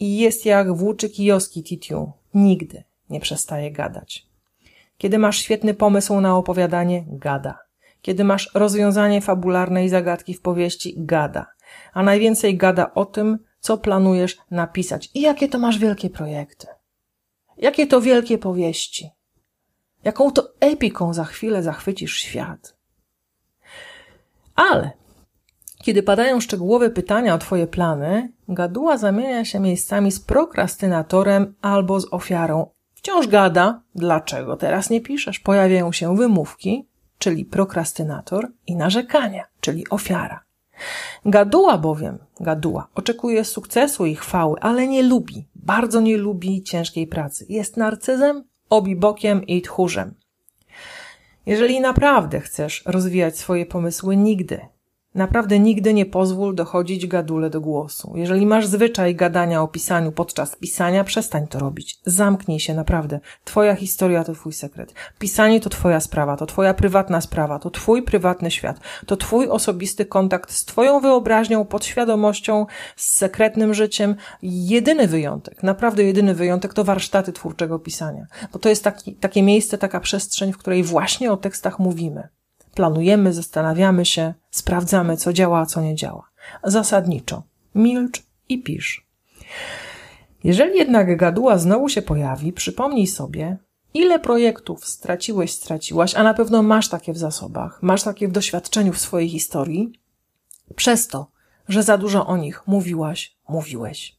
I 0.00 0.18
jest 0.18 0.46
jak 0.46 0.76
włóczy 0.76 1.10
kijowski 1.10 1.62
titiu. 1.62 2.12
Nigdy 2.34 2.84
nie 3.10 3.20
przestaje 3.20 3.72
gadać. 3.72 4.26
Kiedy 4.98 5.18
masz 5.18 5.38
świetny 5.38 5.74
pomysł 5.74 6.20
na 6.20 6.36
opowiadanie, 6.36 7.04
gada. 7.08 7.58
Kiedy 8.02 8.24
masz 8.24 8.50
rozwiązanie 8.54 9.20
fabularnej 9.20 9.88
zagadki 9.88 10.34
w 10.34 10.40
powieści, 10.40 10.94
gada. 10.96 11.46
A 11.92 12.02
najwięcej 12.02 12.56
gada 12.56 12.94
o 12.94 13.04
tym, 13.06 13.38
co 13.60 13.78
planujesz 13.78 14.38
napisać 14.50 15.10
i 15.14 15.20
jakie 15.20 15.48
to 15.48 15.58
masz 15.58 15.78
wielkie 15.78 16.10
projekty. 16.10 16.66
Jakie 17.56 17.86
to 17.86 18.00
wielkie 18.00 18.38
powieści. 18.38 19.10
Jaką 20.04 20.32
to 20.32 20.48
epiką 20.60 21.14
za 21.14 21.24
chwilę 21.24 21.62
zachwycisz 21.62 22.18
świat. 22.18 22.76
Ale 24.54 24.90
kiedy 25.78 26.02
padają 26.02 26.40
szczegółowe 26.40 26.90
pytania 26.90 27.34
o 27.34 27.38
Twoje 27.38 27.66
plany, 27.66 28.32
gaduła 28.48 28.96
zamienia 28.96 29.44
się 29.44 29.60
miejscami 29.60 30.12
z 30.12 30.20
prokrastynatorem 30.20 31.54
albo 31.62 32.00
z 32.00 32.12
ofiarą. 32.12 32.66
Wciąż 32.94 33.26
gada, 33.26 33.82
dlaczego 33.94 34.56
teraz 34.56 34.90
nie 34.90 35.00
piszesz. 35.00 35.40
Pojawiają 35.40 35.92
się 35.92 36.16
wymówki, 36.16 36.88
czyli 37.18 37.44
prokrastynator, 37.44 38.48
i 38.66 38.76
narzekania, 38.76 39.44
czyli 39.60 39.88
ofiara. 39.88 40.47
Gaduła 41.24 41.78
bowiem, 41.78 42.18
gaduła, 42.40 42.88
oczekuje 42.94 43.44
sukcesu 43.44 44.06
i 44.06 44.14
chwały, 44.14 44.60
ale 44.60 44.86
nie 44.86 45.02
lubi, 45.02 45.48
bardzo 45.54 46.00
nie 46.00 46.16
lubi 46.16 46.62
ciężkiej 46.62 47.06
pracy. 47.06 47.46
Jest 47.48 47.76
narcyzem, 47.76 48.44
obibokiem 48.70 49.46
i 49.46 49.62
tchórzem. 49.62 50.14
Jeżeli 51.46 51.80
naprawdę 51.80 52.40
chcesz 52.40 52.82
rozwijać 52.86 53.38
swoje 53.38 53.66
pomysły, 53.66 54.16
nigdy 54.16 54.60
Naprawdę 55.14 55.58
nigdy 55.58 55.94
nie 55.94 56.06
pozwól 56.06 56.54
dochodzić 56.54 57.06
gadule 57.06 57.50
do 57.50 57.60
głosu. 57.60 58.12
Jeżeli 58.16 58.46
masz 58.46 58.66
zwyczaj 58.66 59.14
gadania 59.14 59.62
o 59.62 59.68
pisaniu 59.68 60.12
podczas 60.12 60.56
pisania, 60.56 61.04
przestań 61.04 61.46
to 61.46 61.58
robić. 61.58 61.98
Zamknij 62.06 62.60
się, 62.60 62.74
naprawdę. 62.74 63.20
Twoja 63.44 63.74
historia 63.74 64.24
to 64.24 64.34
twój 64.34 64.52
sekret. 64.52 64.94
Pisanie 65.18 65.60
to 65.60 65.70
twoja 65.70 66.00
sprawa, 66.00 66.36
to 66.36 66.46
twoja 66.46 66.74
prywatna 66.74 67.20
sprawa, 67.20 67.58
to 67.58 67.70
twój 67.70 68.02
prywatny 68.02 68.50
świat, 68.50 68.80
to 69.06 69.16
twój 69.16 69.48
osobisty 69.48 70.06
kontakt 70.06 70.52
z 70.52 70.64
twoją 70.64 71.00
wyobraźnią, 71.00 71.64
podświadomością, 71.64 72.66
z 72.96 73.16
sekretnym 73.16 73.74
życiem. 73.74 74.14
Jedyny 74.42 75.08
wyjątek, 75.08 75.62
naprawdę 75.62 76.04
jedyny 76.04 76.34
wyjątek 76.34 76.74
to 76.74 76.84
warsztaty 76.84 77.32
twórczego 77.32 77.78
pisania. 77.78 78.26
Bo 78.52 78.58
to 78.58 78.68
jest 78.68 78.84
taki, 78.84 79.14
takie 79.14 79.42
miejsce, 79.42 79.78
taka 79.78 80.00
przestrzeń, 80.00 80.52
w 80.52 80.58
której 80.58 80.82
właśnie 80.82 81.32
o 81.32 81.36
tekstach 81.36 81.78
mówimy 81.78 82.28
planujemy, 82.78 83.32
zastanawiamy 83.32 84.04
się, 84.04 84.34
sprawdzamy, 84.50 85.16
co 85.16 85.32
działa, 85.32 85.60
a 85.60 85.66
co 85.66 85.80
nie 85.80 85.94
działa. 85.94 86.30
Zasadniczo 86.64 87.42
milcz 87.74 88.22
i 88.48 88.62
pisz. 88.62 89.06
Jeżeli 90.44 90.78
jednak 90.78 91.16
gaduła 91.16 91.58
znowu 91.58 91.88
się 91.88 92.02
pojawi, 92.02 92.52
przypomnij 92.52 93.06
sobie, 93.06 93.56
ile 93.94 94.18
projektów 94.18 94.86
straciłeś, 94.86 95.52
straciłaś, 95.52 96.14
a 96.14 96.22
na 96.22 96.34
pewno 96.34 96.62
masz 96.62 96.88
takie 96.88 97.12
w 97.12 97.18
zasobach, 97.18 97.82
masz 97.82 98.02
takie 98.02 98.28
w 98.28 98.32
doświadczeniu 98.32 98.92
w 98.92 98.98
swojej 98.98 99.28
historii, 99.28 99.92
przez 100.76 101.08
to, 101.08 101.30
że 101.68 101.82
za 101.82 101.98
dużo 101.98 102.26
o 102.26 102.36
nich 102.36 102.66
mówiłaś, 102.66 103.36
mówiłeś. 103.48 104.16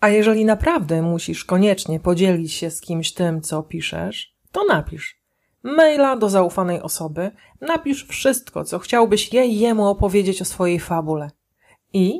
A 0.00 0.08
jeżeli 0.08 0.44
naprawdę 0.44 1.02
musisz 1.02 1.44
koniecznie 1.44 2.00
podzielić 2.00 2.52
się 2.52 2.70
z 2.70 2.80
kimś 2.80 3.12
tym, 3.12 3.40
co 3.42 3.62
piszesz, 3.62 4.34
to 4.52 4.64
napisz 4.64 5.25
maila 5.62 6.16
do 6.16 6.28
zaufanej 6.28 6.82
osoby, 6.82 7.30
napisz 7.60 8.06
wszystko, 8.06 8.64
co 8.64 8.78
chciałbyś 8.78 9.32
jej 9.32 9.58
jemu 9.58 9.86
opowiedzieć 9.86 10.42
o 10.42 10.44
swojej 10.44 10.80
fabule. 10.80 11.30
I, 11.92 12.18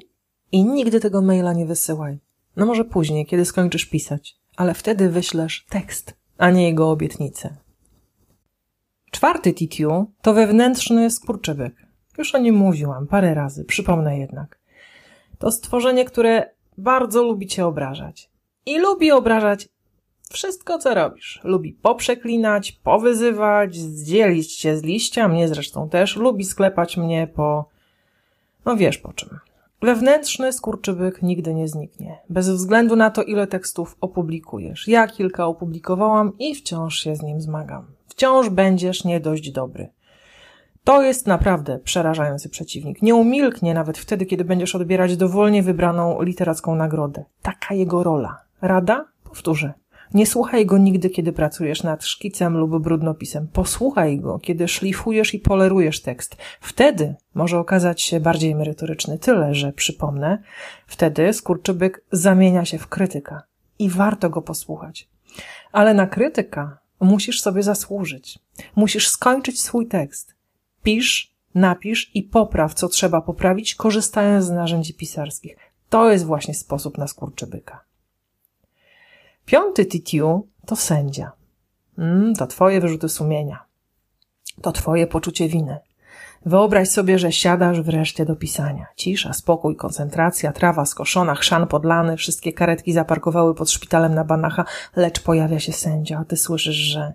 i 0.52 0.64
nigdy 0.64 1.00
tego 1.00 1.22
maila 1.22 1.52
nie 1.52 1.66
wysyłaj. 1.66 2.18
No 2.56 2.66
może 2.66 2.84
później, 2.84 3.26
kiedy 3.26 3.44
skończysz 3.44 3.86
pisać, 3.86 4.36
ale 4.56 4.74
wtedy 4.74 5.08
wyślesz 5.08 5.66
tekst, 5.68 6.16
a 6.38 6.50
nie 6.50 6.64
jego 6.64 6.90
obietnicę. 6.90 7.56
Czwarty 9.10 9.52
titiu 9.52 10.12
to 10.22 10.34
wewnętrzny 10.34 11.10
skurczybyk. 11.10 11.74
Już 12.18 12.34
o 12.34 12.38
nim 12.38 12.54
mówiłam 12.54 13.06
parę 13.06 13.34
razy, 13.34 13.64
przypomnę 13.64 14.18
jednak. 14.18 14.58
To 15.38 15.52
stworzenie, 15.52 16.04
które 16.04 16.50
bardzo 16.78 17.22
lubi 17.22 17.46
cię 17.46 17.66
obrażać. 17.66 18.30
I 18.66 18.78
lubi 18.78 19.12
obrażać 19.12 19.68
wszystko, 20.30 20.78
co 20.78 20.94
robisz. 20.94 21.40
Lubi 21.44 21.72
poprzeklinać, 21.72 22.72
powyzywać, 22.72 23.76
zdzielić 23.76 24.52
się 24.52 24.76
z 24.76 24.82
liścia, 24.82 25.28
mnie 25.28 25.48
zresztą 25.48 25.88
też. 25.88 26.16
Lubi 26.16 26.44
sklepać 26.44 26.96
mnie 26.96 27.26
po... 27.34 27.68
No 28.64 28.76
wiesz 28.76 28.98
po 28.98 29.12
czym. 29.12 29.38
Wewnętrzny 29.82 30.52
skurczybyk 30.52 31.22
nigdy 31.22 31.54
nie 31.54 31.68
zniknie. 31.68 32.18
Bez 32.30 32.50
względu 32.50 32.96
na 32.96 33.10
to, 33.10 33.22
ile 33.22 33.46
tekstów 33.46 33.96
opublikujesz. 34.00 34.88
Ja 34.88 35.08
kilka 35.08 35.46
opublikowałam 35.46 36.32
i 36.38 36.54
wciąż 36.54 36.98
się 36.98 37.16
z 37.16 37.22
nim 37.22 37.40
zmagam. 37.40 37.86
Wciąż 38.08 38.48
będziesz 38.48 39.04
nie 39.04 39.20
dość 39.20 39.50
dobry. 39.50 39.88
To 40.84 41.02
jest 41.02 41.26
naprawdę 41.26 41.78
przerażający 41.78 42.48
przeciwnik. 42.48 43.02
Nie 43.02 43.14
umilknie 43.14 43.74
nawet 43.74 43.98
wtedy, 43.98 44.26
kiedy 44.26 44.44
będziesz 44.44 44.74
odbierać 44.74 45.16
dowolnie 45.16 45.62
wybraną 45.62 46.22
literacką 46.22 46.74
nagrodę. 46.74 47.24
Taka 47.42 47.74
jego 47.74 48.02
rola. 48.02 48.38
Rada? 48.62 49.04
Powtórzę. 49.24 49.72
Nie 50.14 50.26
słuchaj 50.26 50.66
go 50.66 50.78
nigdy, 50.78 51.10
kiedy 51.10 51.32
pracujesz 51.32 51.82
nad 51.82 52.04
szkicem 52.04 52.56
lub 52.56 52.82
brudnopisem. 52.82 53.48
Posłuchaj 53.48 54.20
go, 54.20 54.38
kiedy 54.38 54.68
szlifujesz 54.68 55.34
i 55.34 55.38
polerujesz 55.38 56.02
tekst. 56.02 56.36
Wtedy 56.60 57.14
może 57.34 57.58
okazać 57.58 58.02
się 58.02 58.20
bardziej 58.20 58.54
merytoryczny. 58.54 59.18
Tyle, 59.18 59.54
że 59.54 59.72
przypomnę, 59.72 60.42
wtedy 60.86 61.32
skurczybyk 61.32 62.04
zamienia 62.12 62.64
się 62.64 62.78
w 62.78 62.86
krytyka. 62.86 63.42
I 63.78 63.90
warto 63.90 64.30
go 64.30 64.42
posłuchać. 64.42 65.08
Ale 65.72 65.94
na 65.94 66.06
krytyka 66.06 66.78
musisz 67.00 67.40
sobie 67.40 67.62
zasłużyć. 67.62 68.38
Musisz 68.76 69.08
skończyć 69.08 69.60
swój 69.60 69.86
tekst. 69.86 70.34
Pisz, 70.82 71.34
napisz 71.54 72.10
i 72.14 72.22
popraw, 72.22 72.74
co 72.74 72.88
trzeba 72.88 73.20
poprawić, 73.20 73.74
korzystając 73.74 74.44
z 74.44 74.50
narzędzi 74.50 74.94
pisarskich. 74.94 75.56
To 75.88 76.10
jest 76.10 76.24
właśnie 76.24 76.54
sposób 76.54 76.98
na 76.98 77.06
skurczybyka. 77.06 77.84
Piąty 79.46 79.86
titiu 79.86 80.46
to 80.66 80.76
sędzia. 80.76 81.32
Mm, 81.98 82.34
to 82.34 82.46
twoje 82.46 82.80
wyrzuty 82.80 83.08
sumienia. 83.08 83.64
To 84.62 84.72
twoje 84.72 85.06
poczucie 85.06 85.48
winy. 85.48 85.78
Wyobraź 86.46 86.88
sobie, 86.88 87.18
że 87.18 87.32
siadasz 87.32 87.80
wreszcie 87.80 88.24
do 88.24 88.36
pisania. 88.36 88.86
Cisza, 88.96 89.32
spokój, 89.32 89.76
koncentracja, 89.76 90.52
trawa 90.52 90.84
skoszona, 90.84 91.34
chrzan 91.34 91.66
podlany, 91.66 92.16
wszystkie 92.16 92.52
karetki 92.52 92.92
zaparkowały 92.92 93.54
pod 93.54 93.70
szpitalem 93.70 94.14
na 94.14 94.24
Banacha, 94.24 94.64
lecz 94.96 95.20
pojawia 95.20 95.60
się 95.60 95.72
sędzia, 95.72 96.18
a 96.18 96.24
ty 96.24 96.36
słyszysz, 96.36 96.76
że... 96.76 97.12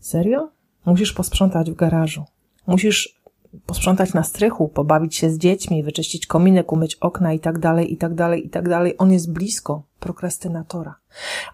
Serio? 0.00 0.48
Musisz 0.84 1.12
posprzątać 1.12 1.70
w 1.70 1.74
garażu. 1.74 2.24
Musisz 2.66 3.20
posprzątać 3.66 4.14
na 4.14 4.22
strychu, 4.22 4.68
pobawić 4.68 5.16
się 5.16 5.30
z 5.30 5.38
dziećmi, 5.38 5.82
wyczyścić 5.82 6.26
kominek, 6.26 6.72
umyć 6.72 6.94
okna 6.94 7.32
i 7.32 7.40
tak 7.40 7.58
dalej, 7.58 7.92
i 7.92 7.96
tak 7.96 8.14
dalej, 8.14 8.46
i 8.46 8.50
tak 8.50 8.68
dalej. 8.68 8.94
On 8.98 9.12
jest 9.12 9.32
blisko 9.32 9.82
prokrastynatora. 10.00 10.94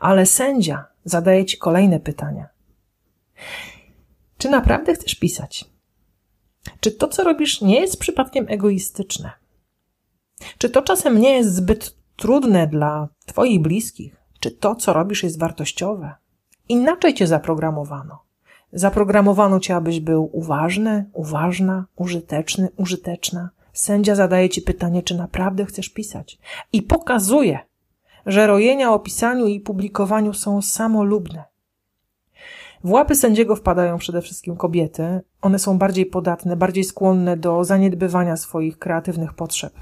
Ale 0.01 0.27
sędzia 0.27 0.85
zadaje 1.05 1.45
ci 1.45 1.59
kolejne 1.59 2.01
pytania. 2.01 2.49
Czy 4.39 4.51
naprawdę 4.51 4.95
chcesz 4.95 5.15
pisać? 5.15 5.65
Czy 6.81 6.93
to, 6.93 7.09
co 7.09 7.25
robisz, 7.25 7.61
nie 7.61 7.81
jest 7.81 8.01
przypadkiem 8.01 8.47
egoistyczne? 8.49 9.31
Czy 10.59 10.71
to 10.71 10.83
czasem 10.83 11.21
nie 11.21 11.31
jest 11.31 11.55
zbyt 11.55 11.97
trudne 12.17 12.67
dla 12.67 13.09
Twoich 13.27 13.63
bliskich? 13.63 14.17
Czy 14.41 14.51
to, 14.51 14.75
co 14.75 14.93
robisz, 14.93 15.23
jest 15.23 15.39
wartościowe? 15.39 16.15
Inaczej 16.69 17.15
Cię 17.15 17.27
zaprogramowano. 17.27 18.22
Zaprogramowano 18.73 19.61
cię, 19.61 19.77
abyś 19.77 20.01
był 20.01 20.31
uważny, 20.33 21.11
uważna, 21.13 21.87
użyteczny, 21.97 22.69
użyteczna. 22.77 23.51
Sędzia 23.73 24.15
zadaje 24.15 24.49
ci 24.49 24.63
pytanie, 24.63 25.03
czy 25.03 25.17
naprawdę 25.17 25.65
chcesz 25.65 25.89
pisać. 25.89 26.39
I 26.73 26.83
pokazuje, 26.83 27.59
że 28.27 28.47
rojenia 28.47 28.93
o 28.93 28.99
pisaniu 28.99 29.47
i 29.47 29.61
publikowaniu 29.61 30.35
są 30.35 30.63
samolubne. 30.63 31.45
W 32.85 32.91
łapy 32.91 33.15
sędziego 33.15 33.57
wpadają 33.57 33.99
przede 33.99 34.23
wszystkim 34.23 34.57
kobiety. 34.57 35.21
One 35.43 35.59
są 35.59 35.79
bardziej 35.79 36.07
podatne, 36.07 36.57
bardziej 36.57 36.85
skłonne 36.85 37.37
do 37.37 37.65
zaniedbywania 37.65 38.37
swoich 38.37 38.79
kreatywnych 38.79 39.35
potrzeb. 39.35 39.75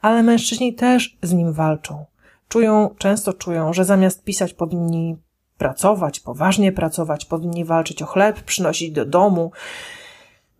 Ale 0.00 0.22
mężczyźni 0.22 0.74
też 0.74 1.18
z 1.22 1.32
nim 1.32 1.52
walczą. 1.52 2.04
Czują, 2.48 2.94
często 2.98 3.32
czują, 3.32 3.72
że 3.72 3.84
zamiast 3.84 4.24
pisać 4.24 4.54
powinni 4.54 5.16
pracować, 5.58 6.20
poważnie 6.20 6.72
pracować, 6.72 7.24
powinni 7.24 7.64
walczyć 7.64 8.02
o 8.02 8.06
chleb, 8.06 8.40
przynosić 8.40 8.90
do 8.90 9.06
domu 9.06 9.50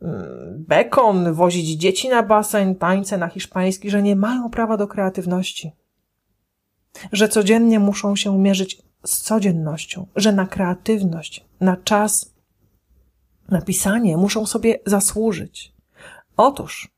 mm, 0.03 0.65
bekon, 0.69 1.33
wozić 1.33 1.81
dzieci 1.81 2.09
na 2.09 2.23
basen, 2.23 2.75
tańce 2.75 3.19
na 3.19 3.29
hiszpański, 3.29 3.91
że 3.91 4.03
nie 4.03 4.17
mają 4.17 4.51
prawa 4.51 4.77
do 4.77 4.89
kreatywności. 4.89 5.73
Że 7.13 7.29
codziennie 7.29 7.81
muszą 7.81 8.17
się 8.17 8.39
mierzyć 8.39 8.83
z 9.05 9.21
codziennością, 9.21 10.07
że 10.17 10.33
na 10.33 10.47
kreatywność, 10.47 11.45
na 11.61 11.77
czas, 11.77 12.35
na 13.49 13.63
pisanie 13.63 14.17
muszą 14.17 14.47
sobie 14.47 14.79
zasłużyć. 14.87 15.73
Otóż, 16.37 16.89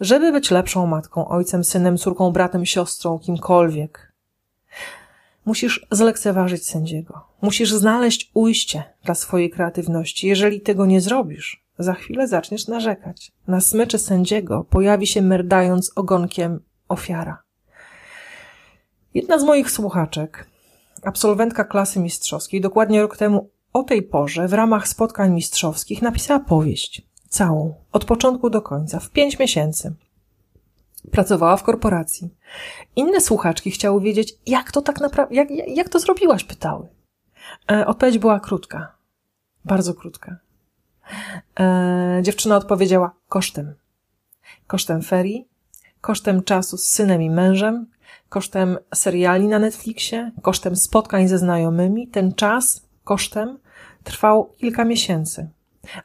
żeby 0.00 0.32
być 0.32 0.50
lepszą 0.50 0.86
matką, 0.86 1.28
ojcem, 1.28 1.64
synem, 1.64 1.96
córką, 1.96 2.30
bratem, 2.30 2.66
siostrą, 2.66 3.18
kimkolwiek, 3.18 4.09
musisz 5.44 5.86
zlekceważyć 5.90 6.66
sędziego. 6.66 7.20
Musisz 7.42 7.72
znaleźć 7.72 8.30
ujście 8.34 8.82
dla 9.04 9.14
swojej 9.14 9.50
kreatywności. 9.50 10.26
Jeżeli 10.26 10.60
tego 10.60 10.86
nie 10.86 11.00
zrobisz, 11.00 11.64
za 11.78 11.94
chwilę 11.94 12.28
zaczniesz 12.28 12.68
narzekać. 12.68 13.32
Na 13.48 13.60
smyczy 13.60 13.98
sędziego 13.98 14.64
pojawi 14.70 15.06
się 15.06 15.22
merdając 15.22 15.92
ogonkiem 15.96 16.60
ofiara. 16.88 17.42
Jedna 19.14 19.38
z 19.38 19.44
moich 19.44 19.70
słuchaczek 19.70 20.46
absolwentka 21.02 21.64
klasy 21.64 22.00
mistrzowskiej, 22.00 22.60
dokładnie 22.60 23.00
rok 23.00 23.16
temu 23.16 23.50
o 23.72 23.82
tej 23.82 24.02
porze 24.02 24.48
w 24.48 24.52
ramach 24.52 24.88
spotkań 24.88 25.32
mistrzowskich 25.32 26.02
napisała 26.02 26.40
powieść. 26.40 27.02
Całą. 27.28 27.74
Od 27.92 28.04
początku 28.04 28.50
do 28.50 28.62
końca. 28.62 29.00
W 29.00 29.10
pięć 29.10 29.38
miesięcy. 29.38 29.94
Pracowała 31.10 31.56
w 31.56 31.62
korporacji. 31.62 32.34
Inne 32.96 33.20
słuchaczki 33.20 33.70
chciały 33.70 34.00
wiedzieć, 34.00 34.34
jak 34.46 34.72
to 34.72 34.82
tak 34.82 35.00
naprawdę, 35.00 35.34
jak, 35.34 35.48
jak 35.50 35.88
to 35.88 35.98
zrobiłaś, 35.98 36.44
pytały. 36.44 36.88
E, 37.72 37.86
odpowiedź 37.86 38.18
była 38.18 38.40
krótka. 38.40 38.92
Bardzo 39.64 39.94
krótka. 39.94 40.36
E, 41.60 42.20
dziewczyna 42.22 42.56
odpowiedziała 42.56 43.14
kosztem. 43.28 43.74
Kosztem 44.66 45.02
ferii, 45.02 45.48
kosztem 46.00 46.42
czasu 46.42 46.76
z 46.76 46.86
synem 46.86 47.22
i 47.22 47.30
mężem, 47.30 47.86
kosztem 48.28 48.78
seriali 48.94 49.48
na 49.48 49.58
Netflixie, 49.58 50.30
kosztem 50.42 50.76
spotkań 50.76 51.28
ze 51.28 51.38
znajomymi. 51.38 52.08
Ten 52.08 52.34
czas 52.34 52.86
kosztem 53.04 53.58
trwał 54.04 54.52
kilka 54.58 54.84
miesięcy. 54.84 55.48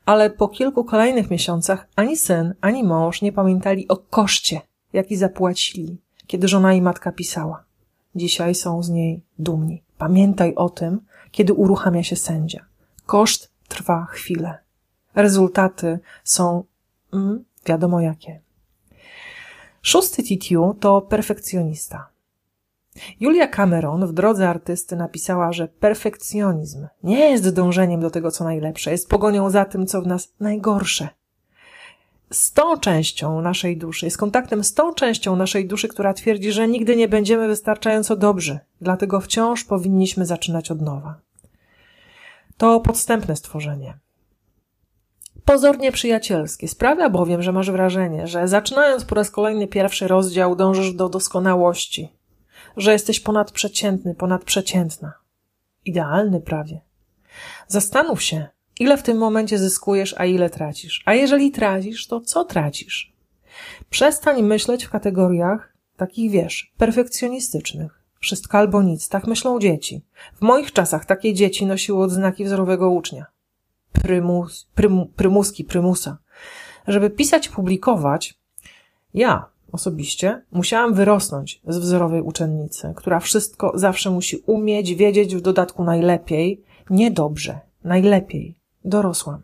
Ale 0.06 0.30
po 0.30 0.48
kilku 0.48 0.84
kolejnych 0.84 1.30
miesiącach 1.30 1.88
ani 1.96 2.18
syn, 2.18 2.54
ani 2.62 2.84
mąż 2.84 3.22
nie 3.22 3.32
pamiętali 3.32 3.88
o 3.88 3.98
koszcie, 3.98 4.62
jaki 4.96 5.18
zapłacili, 5.18 5.98
kiedy 6.28 6.48
żona 6.48 6.74
i 6.74 6.82
matka 6.82 7.12
pisała. 7.12 7.64
Dzisiaj 8.16 8.56
są 8.56 8.84
z 8.84 8.90
niej 8.90 9.22
dumni. 9.40 9.84
Pamiętaj 9.98 10.56
o 10.56 10.70
tym, 10.70 11.02
kiedy 11.32 11.54
uruchamia 11.54 12.04
się 12.04 12.16
sędzia. 12.16 12.66
Koszt 13.06 13.52
trwa 13.68 14.06
chwilę. 14.06 14.58
Rezultaty 15.16 16.00
są 16.24 16.64
mm, 17.14 17.46
wiadomo 17.66 18.02
jakie. 18.02 18.42
Szósty 19.82 20.24
TTU 20.24 20.74
to 20.80 21.02
perfekcjonista. 21.02 22.10
Julia 23.20 23.48
Cameron 23.48 24.08
w 24.08 24.14
drodze 24.14 24.50
artysty 24.50 24.96
napisała, 24.96 25.54
że 25.54 25.68
perfekcjonizm 25.68 26.88
nie 27.04 27.30
jest 27.30 27.50
dążeniem 27.50 28.02
do 28.02 28.10
tego, 28.10 28.32
co 28.32 28.44
najlepsze, 28.44 28.92
jest 28.92 29.10
pogonią 29.10 29.50
za 29.50 29.66
tym, 29.66 29.88
co 29.88 30.02
w 30.02 30.08
nas 30.08 30.34
najgorsze. 30.40 31.10
Z 32.32 32.54
tą 32.54 32.78
częścią 32.78 33.42
naszej 33.42 33.78
duszy, 33.78 34.06
jest 34.06 34.18
kontaktem 34.18 34.64
z 34.64 34.74
tą 34.74 34.94
częścią 34.94 35.36
naszej 35.36 35.68
duszy, 35.68 35.88
która 35.88 36.14
twierdzi, 36.14 36.52
że 36.52 36.68
nigdy 36.68 36.96
nie 36.96 37.08
będziemy 37.08 37.48
wystarczająco 37.48 38.16
dobrzy, 38.16 38.60
dlatego 38.82 39.22
wciąż 39.22 39.64
powinniśmy 39.64 40.26
zaczynać 40.26 40.72
od 40.72 40.82
nowa. 40.82 41.16
To 42.58 42.80
podstępne 42.80 43.36
stworzenie. 43.36 43.98
Pozornie 45.46 45.92
przyjacielskie. 45.92 46.68
Sprawia 46.68 47.10
bowiem, 47.10 47.42
że 47.42 47.52
masz 47.52 47.72
wrażenie, 47.72 48.28
że 48.28 48.48
zaczynając 48.48 49.06
po 49.06 49.16
raz 49.16 49.32
kolejny 49.32 49.68
pierwszy 49.68 50.08
rozdział, 50.08 50.56
dążysz 50.56 50.94
do 50.94 51.10
doskonałości, 51.10 52.10
że 52.78 52.92
jesteś 52.92 53.20
ponadprzeciętny, 53.20 54.16
ponadprzeciętna. 54.16 55.14
Idealny 55.86 56.42
prawie. 56.42 56.82
Zastanów 57.68 58.24
się, 58.24 58.48
ile 58.80 58.98
w 58.98 59.04
tym 59.04 59.18
momencie 59.18 59.58
zyskujesz, 59.58 60.16
a 60.18 60.26
ile 60.26 60.50
tracisz. 60.50 61.04
A 61.06 61.14
jeżeli 61.14 61.52
tracisz, 61.52 62.08
to 62.08 62.22
co 62.22 62.44
tracisz? 62.44 63.14
Przestań 63.90 64.44
myśleć 64.44 64.86
w 64.86 64.90
kategoriach 64.90 65.74
takich, 65.98 66.32
wiesz, 66.32 66.74
perfekcjonistycznych. 66.78 68.02
Wszystko 68.20 68.58
albo 68.58 68.82
nic, 68.82 69.10
tak 69.10 69.28
myślą 69.28 69.60
dzieci. 69.60 70.02
W 70.36 70.42
moich 70.42 70.72
czasach 70.72 71.06
takie 71.06 71.34
dzieci 71.34 71.66
nosiły 71.66 72.04
odznaki 72.04 72.46
wzorowego 72.46 72.90
ucznia. 72.90 73.26
Prymus, 73.92 74.68
prym, 74.76 75.08
prymuski, 75.16 75.64
prymusa. 75.64 76.18
Żeby 76.88 77.10
pisać, 77.10 77.50
publikować, 77.50 78.40
ja, 79.14 79.46
osobiście 79.72 80.42
musiałam 80.52 80.94
wyrosnąć 80.94 81.62
z 81.68 81.78
wzorowej 81.78 82.22
uczennicy, 82.22 82.94
która 82.96 83.20
wszystko 83.20 83.72
zawsze 83.76 84.10
musi 84.10 84.38
umieć, 84.46 84.96
wiedzieć 84.96 85.36
w 85.36 85.42
dodatku 85.42 85.84
najlepiej, 85.84 86.64
niedobrze, 86.90 87.60
najlepiej. 87.84 88.56
Dorosłam. 88.86 89.42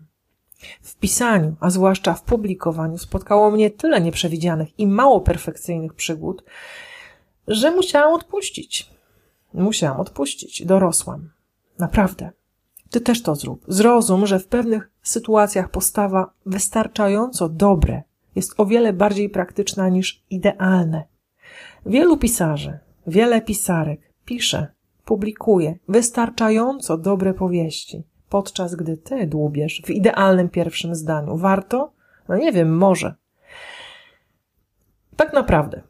W 0.81 0.95
pisaniu, 0.95 1.55
a 1.59 1.69
zwłaszcza 1.69 2.13
w 2.13 2.23
publikowaniu, 2.23 2.97
spotkało 2.97 3.51
mnie 3.51 3.69
tyle 3.69 4.01
nieprzewidzianych 4.01 4.79
i 4.79 4.87
mało 4.87 5.21
perfekcyjnych 5.21 5.93
przygód, 5.93 6.43
że 7.47 7.71
musiałam 7.71 8.13
odpuścić. 8.13 8.89
Musiałam 9.53 9.99
odpuścić. 9.99 10.65
Dorosłam. 10.65 11.29
Naprawdę. 11.79 12.31
Ty 12.89 13.01
też 13.01 13.21
to 13.21 13.35
zrób. 13.35 13.65
Zrozum, 13.67 14.27
że 14.27 14.39
w 14.39 14.47
pewnych 14.47 14.91
sytuacjach 15.03 15.71
postawa 15.71 16.33
wystarczająco 16.45 17.49
dobre 17.49 18.03
jest 18.35 18.53
o 18.57 18.65
wiele 18.65 18.93
bardziej 18.93 19.29
praktyczna 19.29 19.89
niż 19.89 20.23
idealne. 20.29 21.03
Wielu 21.85 22.17
pisarzy, 22.17 22.79
wiele 23.07 23.41
pisarek 23.41 24.13
pisze, 24.25 24.67
publikuje 25.05 25.75
wystarczająco 25.87 26.97
dobre 26.97 27.33
powieści, 27.33 28.03
podczas 28.31 28.75
gdy 28.75 28.97
ty 28.97 29.27
dłubiesz 29.27 29.81
w 29.85 29.89
idealnym 29.89 30.49
pierwszym 30.49 30.95
zdaniu. 30.95 31.37
Warto? 31.37 31.91
No 32.29 32.37
nie 32.37 32.51
wiem, 32.51 32.77
może. 32.77 33.15
Tak 35.15 35.33
naprawdę. 35.33 35.81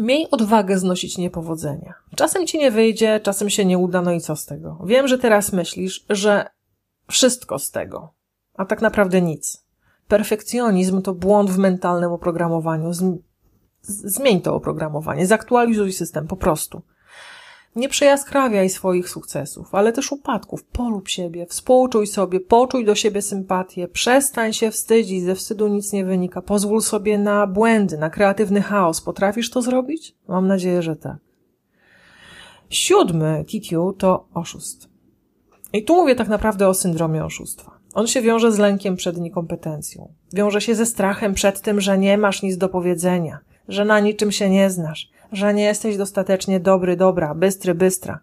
Miej 0.00 0.30
odwagę 0.30 0.78
znosić 0.78 1.18
niepowodzenia. 1.18 1.94
Czasem 2.16 2.46
ci 2.46 2.58
nie 2.58 2.70
wyjdzie, 2.70 3.20
czasem 3.20 3.50
się 3.50 3.64
nie 3.64 3.78
uda, 3.78 4.02
no 4.02 4.12
i 4.12 4.20
co 4.20 4.36
z 4.36 4.46
tego? 4.46 4.78
Wiem, 4.86 5.08
że 5.08 5.18
teraz 5.18 5.52
myślisz, 5.52 6.04
że 6.10 6.46
wszystko 7.10 7.58
z 7.58 7.70
tego, 7.70 8.14
a 8.54 8.64
tak 8.64 8.82
naprawdę 8.82 9.22
nic. 9.22 9.66
Perfekcjonizm 10.08 11.02
to 11.02 11.14
błąd 11.14 11.50
w 11.50 11.58
mentalnym 11.58 12.12
oprogramowaniu. 12.12 12.90
Zmień 13.82 14.40
to 14.40 14.54
oprogramowanie, 14.54 15.26
zaktualizuj 15.26 15.92
system 15.92 16.26
po 16.26 16.36
prostu. 16.36 16.82
Nie 17.76 17.88
przejaskrawiaj 17.88 18.70
swoich 18.70 19.08
sukcesów, 19.08 19.74
ale 19.74 19.92
też 19.92 20.12
upadków. 20.12 20.64
Polub 20.64 21.08
siebie, 21.08 21.46
współczuj 21.46 22.06
sobie, 22.06 22.40
poczuj 22.40 22.84
do 22.84 22.94
siebie 22.94 23.22
sympatię, 23.22 23.88
przestań 23.88 24.52
się 24.52 24.70
wstydzić, 24.70 25.24
ze 25.24 25.34
wstydu 25.34 25.68
nic 25.68 25.92
nie 25.92 26.04
wynika. 26.04 26.42
Pozwól 26.42 26.80
sobie 26.82 27.18
na 27.18 27.46
błędy, 27.46 27.98
na 27.98 28.10
kreatywny 28.10 28.62
chaos. 28.62 29.00
Potrafisz 29.00 29.50
to 29.50 29.62
zrobić? 29.62 30.14
Mam 30.28 30.46
nadzieję, 30.46 30.82
że 30.82 30.96
tak. 30.96 31.16
Siódmy 32.70 33.44
TTU 33.44 33.92
to 33.92 34.26
oszust. 34.34 34.88
I 35.72 35.84
tu 35.84 35.94
mówię 35.94 36.14
tak 36.14 36.28
naprawdę 36.28 36.68
o 36.68 36.74
syndromie 36.74 37.24
oszustwa. 37.24 37.78
On 37.94 38.06
się 38.06 38.22
wiąże 38.22 38.52
z 38.52 38.58
lękiem 38.58 38.96
przed 38.96 39.16
niekompetencją. 39.16 40.12
Wiąże 40.32 40.60
się 40.60 40.74
ze 40.74 40.86
strachem 40.86 41.34
przed 41.34 41.60
tym, 41.60 41.80
że 41.80 41.98
nie 41.98 42.18
masz 42.18 42.42
nic 42.42 42.56
do 42.56 42.68
powiedzenia, 42.68 43.38
że 43.68 43.84
na 43.84 44.00
niczym 44.00 44.32
się 44.32 44.50
nie 44.50 44.70
znasz, 44.70 45.10
że 45.32 45.54
nie 45.54 45.64
jesteś 45.64 45.96
dostatecznie 45.96 46.60
dobry, 46.60 46.96
dobra, 46.96 47.34
bystry, 47.34 47.74
bystra, 47.74 48.18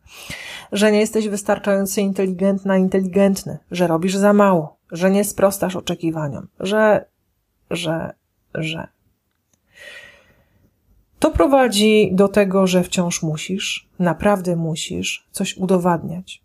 że 0.72 0.92
nie 0.92 1.00
jesteś 1.00 1.28
wystarczająco 1.28 2.02
inteligentna, 2.02 2.78
inteligentny, 2.78 3.58
że 3.72 3.88
robisz 3.88 4.16
za 4.16 4.34
mało, 4.34 4.78
że 4.92 5.12
nie 5.12 5.24
sprostasz 5.24 5.76
oczekiwaniom, 5.76 6.48
że, 6.60 7.06
że, 7.72 8.14
że. 8.56 8.88
To 11.20 11.32
prowadzi 11.32 12.10
do 12.14 12.28
tego, 12.28 12.68
że 12.68 12.84
wciąż 12.84 13.24
musisz, 13.24 13.90
naprawdę 14.00 14.56
musisz 14.56 15.28
coś 15.32 15.58
udowadniać 15.58 16.42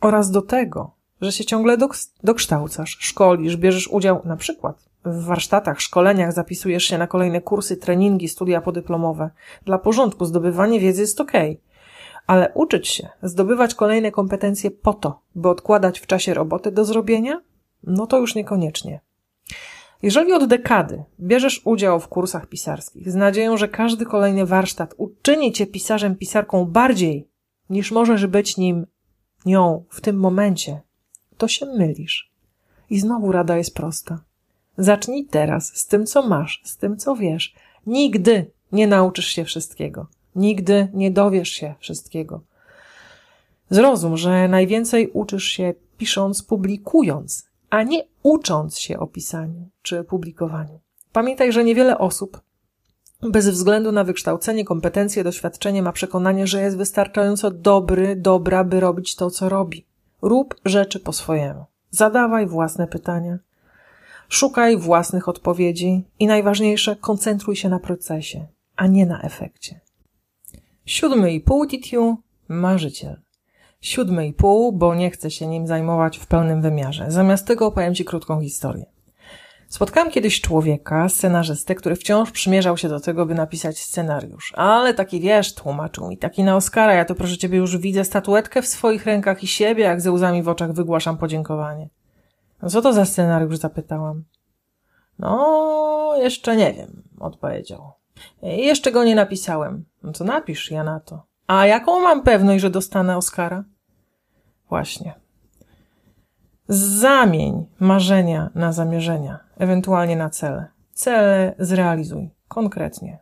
oraz 0.00 0.30
do 0.30 0.42
tego, 0.42 0.94
że 1.20 1.32
się 1.32 1.44
ciągle 1.44 1.78
dokształcasz, 2.22 2.96
szkolisz, 3.00 3.56
bierzesz 3.56 3.88
udział 3.88 4.20
na 4.24 4.36
przykład 4.36 4.91
w 5.04 5.24
warsztatach, 5.24 5.80
szkoleniach, 5.80 6.32
zapisujesz 6.32 6.84
się 6.84 6.98
na 6.98 7.06
kolejne 7.06 7.40
kursy, 7.40 7.76
treningi, 7.76 8.28
studia 8.28 8.60
podyplomowe. 8.60 9.30
Dla 9.64 9.78
porządku 9.78 10.24
zdobywanie 10.24 10.80
wiedzy 10.80 11.00
jest 11.00 11.20
ok. 11.20 11.32
Ale 12.26 12.52
uczyć 12.54 12.88
się, 12.88 13.08
zdobywać 13.22 13.74
kolejne 13.74 14.10
kompetencje 14.10 14.70
po 14.70 14.94
to, 14.94 15.20
by 15.34 15.48
odkładać 15.48 16.00
w 16.00 16.06
czasie 16.06 16.34
roboty 16.34 16.72
do 16.72 16.84
zrobienia? 16.84 17.40
No 17.82 18.06
to 18.06 18.18
już 18.18 18.34
niekoniecznie. 18.34 19.00
Jeżeli 20.02 20.32
od 20.32 20.46
dekady 20.46 21.04
bierzesz 21.20 21.60
udział 21.64 22.00
w 22.00 22.08
kursach 22.08 22.46
pisarskich 22.46 23.10
z 23.10 23.14
nadzieją, 23.14 23.56
że 23.56 23.68
każdy 23.68 24.06
kolejny 24.06 24.46
warsztat 24.46 24.94
uczyni 24.96 25.52
cię 25.52 25.66
pisarzem, 25.66 26.16
pisarką 26.16 26.64
bardziej 26.64 27.28
niż 27.70 27.92
możesz 27.92 28.26
być 28.26 28.56
nim, 28.56 28.86
nią 29.46 29.84
w 29.90 30.00
tym 30.00 30.16
momencie, 30.16 30.80
to 31.36 31.48
się 31.48 31.66
mylisz. 31.66 32.32
I 32.90 33.00
znowu 33.00 33.32
rada 33.32 33.56
jest 33.56 33.74
prosta. 33.74 34.18
Zacznij 34.78 35.26
teraz 35.26 35.76
z 35.76 35.86
tym, 35.86 36.06
co 36.06 36.28
masz, 36.28 36.60
z 36.64 36.76
tym, 36.76 36.96
co 36.96 37.16
wiesz. 37.16 37.54
Nigdy 37.86 38.50
nie 38.72 38.86
nauczysz 38.86 39.26
się 39.26 39.44
wszystkiego. 39.44 40.06
Nigdy 40.36 40.88
nie 40.94 41.10
dowiesz 41.10 41.48
się 41.48 41.74
wszystkiego. 41.78 42.40
Zrozum, 43.70 44.16
że 44.16 44.48
najwięcej 44.48 45.10
uczysz 45.10 45.44
się 45.44 45.74
pisząc, 45.98 46.42
publikując, 46.42 47.48
a 47.70 47.82
nie 47.82 48.02
ucząc 48.22 48.78
się 48.78 48.98
o 48.98 49.06
pisaniu 49.06 49.68
czy 49.82 50.04
publikowaniu. 50.04 50.80
Pamiętaj, 51.12 51.52
że 51.52 51.64
niewiele 51.64 51.98
osób 51.98 52.40
bez 53.22 53.48
względu 53.48 53.92
na 53.92 54.04
wykształcenie, 54.04 54.64
kompetencje, 54.64 55.24
doświadczenie 55.24 55.82
ma 55.82 55.92
przekonanie, 55.92 56.46
że 56.46 56.62
jest 56.62 56.76
wystarczająco 56.76 57.50
dobry, 57.50 58.16
dobra, 58.16 58.64
by 58.64 58.80
robić 58.80 59.16
to, 59.16 59.30
co 59.30 59.48
robi. 59.48 59.86
Rób 60.22 60.54
rzeczy 60.64 61.00
po 61.00 61.12
swojemu. 61.12 61.64
Zadawaj 61.90 62.46
własne 62.46 62.86
pytania. 62.86 63.38
Szukaj 64.32 64.76
własnych 64.76 65.28
odpowiedzi 65.28 66.04
i 66.18 66.26
najważniejsze, 66.26 66.96
koncentruj 66.96 67.56
się 67.56 67.68
na 67.68 67.78
procesie, 67.78 68.46
a 68.76 68.86
nie 68.86 69.06
na 69.06 69.22
efekcie. 69.22 69.80
Siódmy 70.86 71.32
i 71.32 71.40
pół 71.40 71.66
titiu, 71.66 72.16
marzyciel. 72.48 73.20
Siódmy 73.80 74.26
i 74.26 74.32
pół, 74.32 74.72
bo 74.72 74.94
nie 74.94 75.10
chcę 75.10 75.30
się 75.30 75.46
nim 75.46 75.66
zajmować 75.66 76.18
w 76.18 76.26
pełnym 76.26 76.62
wymiarze. 76.62 77.06
Zamiast 77.08 77.46
tego 77.46 77.66
opowiem 77.66 77.94
Ci 77.94 78.04
krótką 78.04 78.40
historię. 78.40 78.84
Spotkałem 79.68 80.10
kiedyś 80.10 80.40
człowieka, 80.40 81.08
scenarzystę, 81.08 81.74
który 81.74 81.96
wciąż 81.96 82.30
przymierzał 82.30 82.76
się 82.76 82.88
do 82.88 83.00
tego, 83.00 83.26
by 83.26 83.34
napisać 83.34 83.78
scenariusz. 83.78 84.52
Ale 84.56 84.94
taki 84.94 85.20
wiesz, 85.20 85.54
tłumaczył 85.54 86.08
mi, 86.08 86.18
taki 86.18 86.44
na 86.44 86.56
Oscara, 86.56 86.94
ja 86.94 87.04
to 87.04 87.14
proszę 87.14 87.38
ciebie 87.38 87.58
już 87.58 87.76
widzę 87.78 88.04
statuetkę 88.04 88.62
w 88.62 88.66
swoich 88.66 89.06
rękach 89.06 89.42
i 89.42 89.46
siebie, 89.46 89.84
jak 89.84 90.00
ze 90.00 90.12
łzami 90.12 90.42
w 90.42 90.48
oczach 90.48 90.72
wygłaszam 90.72 91.18
podziękowanie. 91.18 91.88
No 92.62 92.70
co 92.70 92.82
to 92.82 92.92
za 92.92 93.04
scenariusz? 93.04 93.56
zapytałam. 93.56 94.24
No, 95.18 96.12
jeszcze 96.16 96.56
nie 96.56 96.72
wiem, 96.72 97.02
odpowiedział. 97.20 97.92
Jeszcze 98.42 98.92
go 98.92 99.04
nie 99.04 99.14
napisałem. 99.14 99.84
No 100.02 100.12
to 100.12 100.24
napisz 100.24 100.70
ja 100.70 100.84
na 100.84 101.00
to. 101.00 101.26
A 101.46 101.66
jaką 101.66 102.00
mam 102.00 102.22
pewność, 102.22 102.62
że 102.62 102.70
dostanę 102.70 103.16
Oscara? 103.16 103.64
Właśnie. 104.68 105.14
Zamień 106.68 107.66
marzenia 107.80 108.50
na 108.54 108.72
zamierzenia, 108.72 109.38
ewentualnie 109.58 110.16
na 110.16 110.30
cele. 110.30 110.66
Cele 110.92 111.54
zrealizuj 111.58 112.30
konkretnie. 112.48 113.18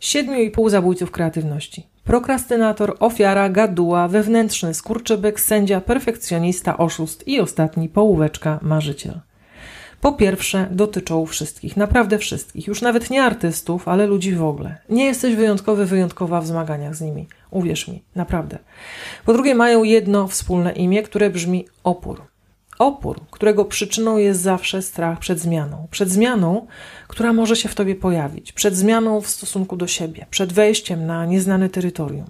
Siedmiu 0.00 0.40
i 0.40 0.50
pół 0.50 0.68
zabójców 0.68 1.10
kreatywności. 1.10 1.91
Prokrastynator, 2.04 2.96
ofiara, 3.00 3.48
gaduła, 3.48 4.08
wewnętrzny 4.08 4.74
skurczybyk, 4.74 5.40
sędzia, 5.40 5.80
perfekcjonista, 5.80 6.78
oszust 6.78 7.28
i 7.28 7.40
ostatni 7.40 7.88
połóweczka, 7.88 8.58
marzyciel. 8.62 9.20
Po 10.00 10.12
pierwsze, 10.12 10.68
dotyczą 10.70 11.26
wszystkich, 11.26 11.76
naprawdę 11.76 12.18
wszystkich, 12.18 12.66
już 12.66 12.82
nawet 12.82 13.10
nie 13.10 13.22
artystów, 13.22 13.88
ale 13.88 14.06
ludzi 14.06 14.34
w 14.34 14.44
ogóle. 14.44 14.76
Nie 14.88 15.04
jesteś 15.04 15.34
wyjątkowy, 15.34 15.86
wyjątkowa 15.86 16.40
w 16.40 16.46
zmaganiach 16.46 16.94
z 16.94 17.00
nimi. 17.00 17.28
Uwierz 17.50 17.88
mi, 17.88 18.02
naprawdę. 18.14 18.58
Po 19.24 19.32
drugie, 19.32 19.54
mają 19.54 19.82
jedno 19.82 20.28
wspólne 20.28 20.72
imię, 20.72 21.02
które 21.02 21.30
brzmi 21.30 21.66
opór. 21.84 22.31
Opór, 22.82 23.20
którego 23.30 23.64
przyczyną 23.64 24.16
jest 24.16 24.40
zawsze 24.40 24.82
strach 24.82 25.18
przed 25.18 25.38
zmianą. 25.38 25.88
Przed 25.90 26.10
zmianą, 26.10 26.66
która 27.08 27.32
może 27.32 27.56
się 27.56 27.68
w 27.68 27.74
tobie 27.74 27.94
pojawić, 27.94 28.52
przed 28.52 28.76
zmianą 28.76 29.20
w 29.20 29.28
stosunku 29.28 29.76
do 29.76 29.86
siebie, 29.86 30.26
przed 30.30 30.52
wejściem 30.52 31.06
na 31.06 31.26
nieznane 31.26 31.68
terytorium. 31.68 32.26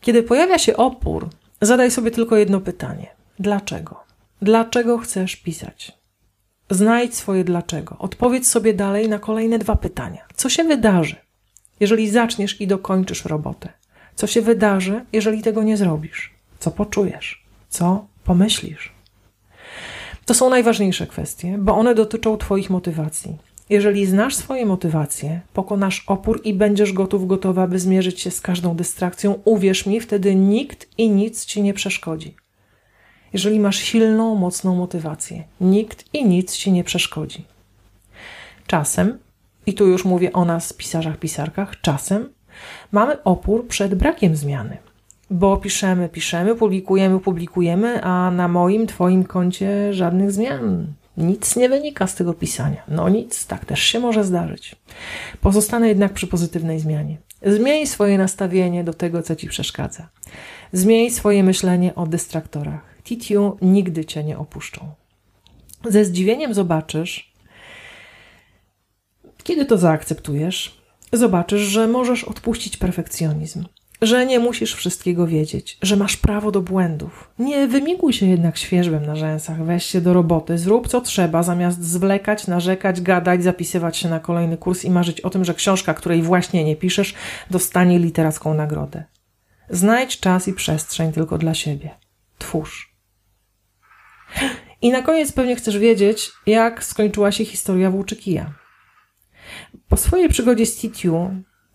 Kiedy 0.00 0.22
pojawia 0.22 0.58
się 0.58 0.76
opór, 0.76 1.28
zadaj 1.60 1.90
sobie 1.90 2.10
tylko 2.10 2.36
jedno 2.36 2.60
pytanie: 2.60 3.06
dlaczego? 3.38 4.04
Dlaczego 4.42 4.98
chcesz 4.98 5.36
pisać? 5.36 5.92
Znajdź 6.70 7.14
swoje 7.14 7.44
dlaczego. 7.44 7.96
Odpowiedz 7.98 8.48
sobie 8.48 8.74
dalej 8.74 9.08
na 9.08 9.18
kolejne 9.18 9.58
dwa 9.58 9.76
pytania. 9.76 10.26
Co 10.34 10.48
się 10.48 10.64
wydarzy, 10.64 11.16
jeżeli 11.80 12.10
zaczniesz 12.10 12.60
i 12.60 12.66
dokończysz 12.66 13.24
robotę? 13.24 13.72
Co 14.14 14.26
się 14.26 14.42
wydarzy, 14.42 15.04
jeżeli 15.12 15.42
tego 15.42 15.62
nie 15.62 15.76
zrobisz? 15.76 16.34
Co 16.58 16.70
poczujesz? 16.70 17.44
Co 17.68 18.06
pomyślisz? 18.24 19.01
To 20.32 20.36
są 20.36 20.50
najważniejsze 20.50 21.06
kwestie, 21.06 21.58
bo 21.58 21.76
one 21.76 21.94
dotyczą 21.94 22.36
Twoich 22.36 22.70
motywacji. 22.70 23.36
Jeżeli 23.70 24.06
znasz 24.06 24.34
swoje 24.34 24.66
motywacje, 24.66 25.40
pokonasz 25.52 26.04
opór 26.06 26.40
i 26.44 26.54
będziesz 26.54 26.92
gotów, 26.92 27.26
gotowa, 27.26 27.66
by 27.66 27.78
zmierzyć 27.78 28.20
się 28.20 28.30
z 28.30 28.40
każdą 28.40 28.76
dystrakcją, 28.76 29.38
uwierz 29.44 29.86
mi, 29.86 30.00
wtedy 30.00 30.34
nikt 30.34 30.88
i 30.98 31.10
nic 31.10 31.44
ci 31.44 31.62
nie 31.62 31.74
przeszkodzi 31.74 32.34
jeżeli 33.32 33.60
masz 33.60 33.76
silną, 33.76 34.34
mocną 34.34 34.74
motywację. 34.74 35.44
Nikt 35.60 36.04
i 36.14 36.24
nic 36.24 36.56
ci 36.56 36.72
nie 36.72 36.84
przeszkodzi. 36.84 37.44
Czasem, 38.66 39.18
i 39.66 39.74
tu 39.74 39.86
już 39.86 40.04
mówię 40.04 40.32
o 40.32 40.44
nas, 40.44 40.72
pisarzach, 40.72 41.18
pisarkach, 41.18 41.80
czasem 41.80 42.28
mamy 42.92 43.22
opór 43.22 43.66
przed 43.66 43.94
brakiem 43.94 44.36
zmiany. 44.36 44.76
Bo 45.32 45.56
piszemy, 45.56 46.08
piszemy, 46.08 46.54
publikujemy, 46.54 47.20
publikujemy, 47.20 48.02
a 48.02 48.30
na 48.30 48.48
moim, 48.48 48.86
Twoim 48.86 49.24
koncie 49.24 49.94
żadnych 49.94 50.32
zmian. 50.32 50.86
Nic 51.16 51.56
nie 51.56 51.68
wynika 51.68 52.06
z 52.06 52.14
tego 52.14 52.34
pisania. 52.34 52.82
No 52.88 53.08
nic, 53.08 53.46
tak 53.46 53.64
też 53.64 53.82
się 53.82 54.00
może 54.00 54.24
zdarzyć. 54.24 54.76
Pozostanę 55.40 55.88
jednak 55.88 56.12
przy 56.12 56.26
pozytywnej 56.26 56.80
zmianie. 56.80 57.16
Zmień 57.42 57.86
swoje 57.86 58.18
nastawienie 58.18 58.84
do 58.84 58.94
tego, 58.94 59.22
co 59.22 59.36
Ci 59.36 59.48
przeszkadza. 59.48 60.08
Zmień 60.72 61.10
swoje 61.10 61.44
myślenie 61.44 61.94
o 61.94 62.06
dystraktorach. 62.06 62.80
Titiu 63.04 63.56
nigdy 63.62 64.04
cię 64.04 64.24
nie 64.24 64.38
opuszczą. 64.38 64.88
Ze 65.84 66.04
zdziwieniem 66.04 66.54
zobaczysz, 66.54 67.32
kiedy 69.44 69.64
to 69.64 69.78
zaakceptujesz, 69.78 70.82
zobaczysz, 71.12 71.62
że 71.62 71.88
możesz 71.88 72.24
odpuścić 72.24 72.76
perfekcjonizm, 72.76 73.64
że 74.02 74.26
nie 74.26 74.38
musisz 74.38 74.74
wszystkiego 74.74 75.26
wiedzieć, 75.26 75.78
że 75.82 75.96
masz 75.96 76.16
prawo 76.16 76.52
do 76.52 76.60
błędów. 76.60 77.30
Nie 77.38 77.68
wymiguj 77.68 78.12
się 78.12 78.26
jednak 78.26 78.58
świeżbem 78.58 79.06
na 79.06 79.16
rzęsach, 79.16 79.64
weź 79.64 79.84
się 79.84 80.00
do 80.00 80.12
roboty, 80.12 80.58
zrób 80.58 80.88
co 80.88 81.00
trzeba, 81.00 81.42
zamiast 81.42 81.84
zwlekać, 81.84 82.46
narzekać, 82.46 83.00
gadać, 83.00 83.42
zapisywać 83.42 83.96
się 83.96 84.08
na 84.08 84.20
kolejny 84.20 84.56
kurs 84.56 84.84
i 84.84 84.90
marzyć 84.90 85.20
o 85.20 85.30
tym, 85.30 85.44
że 85.44 85.54
książka, 85.54 85.94
której 85.94 86.22
właśnie 86.22 86.64
nie 86.64 86.76
piszesz, 86.76 87.14
dostanie 87.50 87.98
literacką 87.98 88.54
nagrodę. 88.54 89.04
Znajdź 89.70 90.20
czas 90.20 90.48
i 90.48 90.52
przestrzeń 90.52 91.12
tylko 91.12 91.38
dla 91.38 91.54
siebie. 91.54 91.90
Twórz. 92.38 92.92
I 94.82 94.90
na 94.90 95.02
koniec 95.02 95.32
pewnie 95.32 95.56
chcesz 95.56 95.78
wiedzieć, 95.78 96.30
jak 96.46 96.84
skończyła 96.84 97.32
się 97.32 97.44
historia 97.44 97.90
Włóczykija. 97.90 98.54
Po 99.88 99.96
swojej 99.96 100.28
przygodzie 100.28 100.66
z 100.66 100.76
Titiu, 100.76 101.30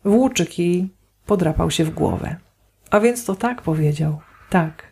Włóczykij 0.06 0.97
podrapał 1.28 1.72
się 1.72 1.84
w 1.84 1.94
głowę. 1.94 2.36
A 2.92 3.00
więc 3.00 3.26
to 3.26 3.36
tak 3.36 3.62
powiedział. 3.62 4.20
Tak. 4.50 4.84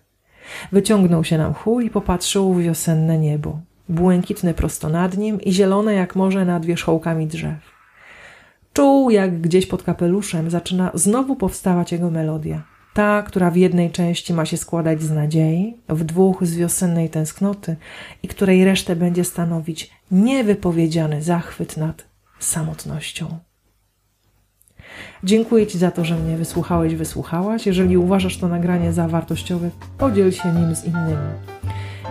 Wyciągnął 0.71 1.23
się 1.23 1.37
na 1.37 1.49
mchu 1.49 1.81
i 1.81 1.89
popatrzył 1.89 2.53
w 2.53 2.61
wiosenne 2.61 3.17
niebo. 3.17 3.59
Błękitne 3.89 4.53
prosto 4.53 4.89
nad 4.89 5.17
nim 5.17 5.41
i 5.41 5.53
zielone 5.53 5.93
jak 5.93 6.15
morze 6.15 6.45
nad 6.45 6.65
wierzchołkami 6.65 7.27
drzew. 7.27 7.75
Czuł, 8.73 9.09
jak 9.09 9.41
gdzieś 9.41 9.65
pod 9.65 9.83
kapeluszem 9.83 10.49
zaczyna 10.49 10.91
znowu 10.93 11.35
powstawać 11.35 11.91
jego 11.91 12.11
melodia. 12.11 12.63
Ta, 12.93 13.23
która 13.23 13.51
w 13.51 13.55
jednej 13.55 13.91
części 13.91 14.33
ma 14.33 14.45
się 14.45 14.57
składać 14.57 15.01
z 15.01 15.11
nadziei, 15.11 15.77
w 15.89 16.03
dwóch 16.03 16.45
z 16.45 16.55
wiosennej 16.55 17.09
tęsknoty 17.09 17.75
i 18.23 18.27
której 18.27 18.65
resztę 18.65 18.95
będzie 18.95 19.23
stanowić 19.23 19.91
niewypowiedziany 20.11 21.23
zachwyt 21.23 21.77
nad 21.77 22.05
samotnością. 22.39 23.39
Dziękuję 25.23 25.67
Ci 25.67 25.77
za 25.77 25.91
to, 25.91 26.05
że 26.05 26.15
mnie 26.15 26.37
wysłuchałeś, 26.37 26.95
wysłuchałaś. 26.95 27.65
Jeżeli 27.65 27.97
uważasz 27.97 28.37
to 28.37 28.47
nagranie 28.47 28.93
za 28.93 29.07
wartościowe, 29.07 29.69
podziel 29.97 30.31
się 30.31 30.51
nim 30.51 30.75
z 30.75 30.85
innymi. 30.85 31.27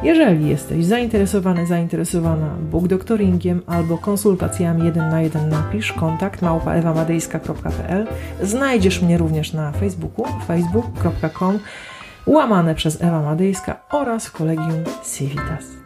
Jeżeli 0.03 0.49
jesteś 0.49 0.85
zainteresowany, 0.85 1.67
zainteresowana 1.67 2.55
bookdoctoringiem 2.71 3.63
albo 3.67 3.99
konsultacjami 3.99 4.85
jeden 4.85 5.11
na 5.11 5.21
jeden, 5.21 5.49
napisz 5.49 5.93
kontakt 5.93 6.43
małpaewamadejska.pl. 6.43 8.07
Znajdziesz 8.43 9.03
mnie 9.03 9.19
również 9.19 9.53
na 9.53 9.73
Facebooku 9.73 10.27
facebook.com 10.47 11.59
łamane 12.27 12.75
przez 12.75 13.03
Ewa 13.03 13.23
Madejska 13.23 13.81
oraz 13.91 14.31
Kolegium 14.31 14.85
Civitas. 15.17 15.84